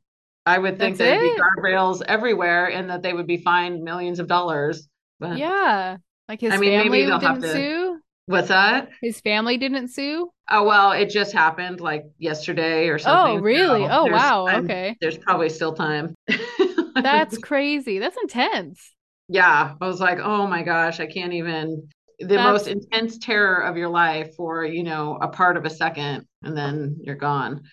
I 0.46 0.58
would 0.58 0.80
think 0.80 0.98
there'd 0.98 1.22
be 1.22 1.40
guardrails 1.40 2.02
everywhere 2.08 2.72
and 2.72 2.90
that 2.90 3.04
they 3.04 3.14
would 3.14 3.28
be 3.28 3.38
fined 3.38 3.84
millions 3.84 4.20
of 4.20 4.28
dollars. 4.28 4.88
But 5.20 5.38
yeah. 5.38 5.98
Like 6.28 6.42
his 6.42 6.54
I 6.54 6.58
mean, 6.58 6.80
family 6.80 7.06
didn't 7.06 7.42
to, 7.42 7.52
sue. 7.52 8.00
What's 8.28 8.50
that? 8.50 8.90
His 9.02 9.20
family 9.22 9.58
didn't 9.58 9.88
sue? 9.88 10.30
Oh 10.50 10.64
well, 10.64 10.92
it 10.92 11.10
just 11.10 11.34
happened 11.34 11.82
like 11.82 12.06
yesterday 12.20 12.88
or 12.88 12.96
oh, 12.96 12.98
something. 12.98 13.40
Oh 13.40 13.42
really? 13.42 13.82
So 13.82 13.90
oh 13.90 14.06
wow. 14.06 14.48
Okay. 14.48 14.96
there's 15.02 15.18
probably 15.18 15.50
still 15.50 15.74
time. 15.74 16.14
That's 16.96 17.38
crazy. 17.40 17.98
That's 17.98 18.18
intense. 18.22 18.94
Yeah. 19.28 19.74
I 19.82 19.88
was 19.88 20.00
like, 20.00 20.20
oh 20.20 20.46
my 20.46 20.62
gosh, 20.62 21.00
I 21.00 21.08
can't 21.08 21.34
even 21.34 21.88
the 22.20 22.36
That's... 22.36 22.44
most 22.44 22.68
intense 22.68 23.18
terror 23.18 23.64
of 23.64 23.78
your 23.78 23.90
life 23.90 24.36
for, 24.36 24.64
you 24.64 24.84
know, 24.84 25.18
a 25.20 25.30
part 25.30 25.58
of 25.58 25.66
a 25.66 25.70
second 25.70 26.28
and 26.44 26.56
then 26.56 26.98
you're 27.02 27.16
gone. 27.16 27.64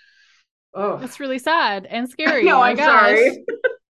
Oh. 0.73 0.97
That's 0.97 1.21
really 1.21 1.39
sad 1.39 1.87
and 1.87 2.09
scary. 2.11 2.45
no, 2.45 2.59
oh 2.59 2.63
I'm 2.63 2.77
gosh. 2.77 2.87
sorry. 2.87 3.45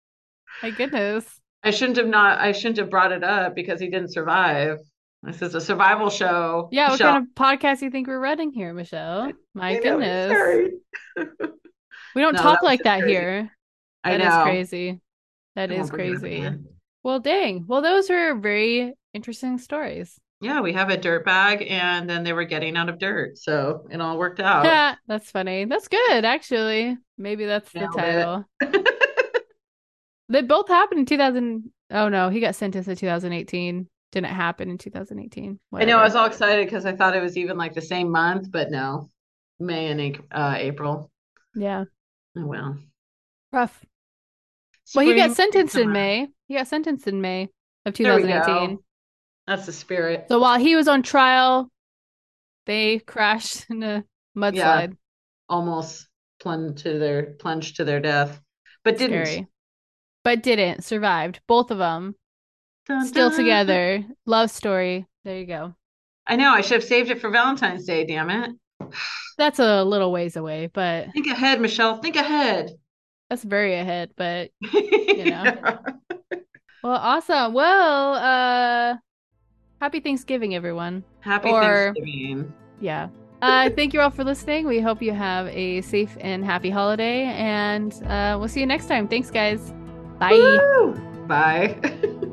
my 0.63 0.71
goodness. 0.71 1.25
I 1.65 1.71
shouldn't 1.71 1.99
have 1.99 2.09
not 2.09 2.39
I 2.41 2.53
shouldn't 2.53 2.79
have 2.79 2.91
brought 2.91 3.13
it 3.13 3.23
up 3.25 3.55
because 3.55 3.81
he 3.81 3.89
didn't 3.89 4.13
survive. 4.13 4.79
This 5.23 5.41
is 5.41 5.55
a 5.55 5.61
survival 5.61 6.11
show. 6.11 6.69
Yeah, 6.73 6.91
what 6.91 6.99
kind 6.99 7.25
of 7.25 7.35
podcast 7.35 7.79
do 7.79 7.85
you 7.85 7.91
think 7.93 8.09
we're 8.09 8.19
running 8.19 8.51
here, 8.53 8.75
Michelle? 8.75 9.31
My 9.55 9.79
goodness. 9.79 10.73
we 11.17 12.23
don't 12.23 12.35
no, 12.37 12.43
talk 12.43 12.61
that 12.61 12.67
like 12.67 12.83
that 12.83 13.01
crazy. 13.03 13.13
here. 13.15 13.51
That 14.03 14.21
is 14.21 14.43
crazy. 14.43 15.01
That 15.55 15.71
is 15.71 15.91
crazy. 15.91 16.49
Well, 17.05 17.21
dang. 17.21 17.67
Well, 17.69 17.83
those 17.83 18.11
are 18.11 18.35
very 18.37 18.95
interesting 19.15 19.59
stories. 19.59 20.19
Yeah, 20.41 20.61
we 20.61 20.73
have 20.73 20.91
a 20.91 20.97
dirt 20.97 21.25
bag 21.25 21.65
and 21.69 22.11
then 22.11 22.25
they 22.25 22.33
were 22.33 22.45
getting 22.45 22.77
out 22.77 22.89
of 22.89 22.99
dirt. 22.99 23.39
So 23.39 23.87
it 23.91 24.01
all 24.01 24.19
worked 24.19 24.41
out. 24.41 24.65
Yeah, 24.65 24.97
that's 25.07 25.31
funny. 25.31 25.67
That's 25.67 25.87
good, 25.87 26.25
actually. 26.25 26.99
Maybe 27.17 27.45
that's 27.45 27.73
Nailed 27.75 27.93
the 27.93 27.99
title. 27.99 28.45
they 30.33 30.43
both 30.43 30.69
happened 30.69 31.01
in 31.01 31.07
2000. 31.07 31.71
Oh, 31.91 32.09
no, 32.09 32.29
he 32.29 32.41
got 32.41 32.55
sentenced 32.55 32.89
in 32.89 32.97
2018. 32.97 33.89
Didn't 34.13 34.31
happen 34.31 34.69
in 34.71 34.79
2018. 34.79 35.59
Whatever. 35.71 35.91
I 35.91 35.93
know. 35.93 36.01
I 36.01 36.05
was 36.05 36.15
all 36.15 36.27
excited 36.27 36.67
because 36.67 36.85
I 36.85 36.95
thought 36.95 37.17
it 37.17 37.23
was 37.23 37.37
even 37.37 37.57
like 37.57 37.75
the 37.75 37.81
same 37.81 38.11
month, 38.11 38.51
but 38.51 38.71
no, 38.71 39.09
May 39.59 39.89
and 39.89 40.21
uh, 40.31 40.55
April. 40.59 41.11
Yeah. 41.55 41.85
Oh, 42.37 42.47
well. 42.47 42.79
Rough. 43.53 43.85
Spring, 44.85 45.07
well, 45.07 45.17
he 45.17 45.21
got 45.21 45.37
sentenced 45.37 45.77
in 45.77 45.93
May. 45.93 46.29
He 46.49 46.57
got 46.57 46.69
sentenced 46.69 47.07
in 47.07 47.21
May 47.21 47.49
of 47.87 47.95
2018. 47.95 48.79
That's 49.47 49.67
the 49.67 49.73
spirit. 49.73 50.27
So 50.29 50.39
while 50.39 50.59
he 50.59 50.77
was 50.77 50.89
on 50.89 51.03
trial, 51.03 51.71
they 52.67 52.99
crashed 52.99 53.67
in 53.71 53.83
a 53.83 54.05
mudslide. 54.37 54.55
Yeah, 54.55 54.87
almost 55.49 56.07
plunged 56.41 56.83
to 56.83 56.99
their 56.99 57.35
plunged 57.39 57.77
to 57.77 57.85
their 57.85 58.01
death, 58.01 58.41
but 58.85 58.99
didn't. 58.99 59.27
Scary. 59.27 59.47
But 60.25 60.43
didn't 60.43 60.85
survived. 60.85 61.41
Both 61.47 61.71
of 61.71 61.79
them 61.79 62.15
dun, 62.87 63.07
still 63.07 63.31
dun. 63.31 63.39
together. 63.39 64.05
Love 64.27 64.51
story. 64.51 65.07
There 65.25 65.39
you 65.39 65.47
go. 65.47 65.75
I 66.27 66.37
know. 66.37 66.51
I 66.53 66.61
should 66.61 66.81
have 66.81 66.85
saved 66.85 67.11
it 67.11 67.21
for 67.21 67.31
Valentine's 67.31 67.85
Day. 67.85 68.05
Damn 68.05 68.31
it. 68.31 68.51
That's 69.39 69.59
a 69.59 69.83
little 69.85 70.13
ways 70.13 70.37
away, 70.37 70.69
but 70.73 71.13
think 71.13 71.27
ahead, 71.27 71.61
Michelle. 71.61 71.99
Think 71.99 72.17
ahead. 72.17 72.71
That's 73.31 73.45
very 73.45 73.75
ahead, 73.75 74.11
but 74.17 74.51
you 74.61 75.25
know. 75.25 75.43
yeah. 75.45 75.79
Well, 76.85 76.97
awesome. 76.97 77.55
Well, 77.55 78.15
uh 78.15 78.97
happy 79.81 80.01
Thanksgiving 80.01 80.55
everyone. 80.55 81.03
Happy 81.21 81.49
or, 81.49 81.95
Thanksgiving. 81.95 82.53
Yeah. 82.81 83.09
Uh 83.41 83.71
thank 83.71 83.95
you 83.95 84.01
all 84.01 84.11
for 84.11 84.23
listening. 84.23 84.67
We 84.67 84.81
hope 84.81 85.01
you 85.01 85.13
have 85.13 85.47
a 85.49 85.81
safe 85.81 86.17
and 86.21 86.45
happy 86.45 86.71
holiday 86.71 87.25
and 87.25 87.93
uh 88.07 88.37
we'll 88.39 88.49
see 88.49 88.61
you 88.61 88.67
next 88.67 88.87
time. 88.87 89.09
Thanks 89.09 89.31
guys. 89.31 89.73
Bye. 90.23 90.39
Woo! 90.39 90.93
Bye. 91.27 91.77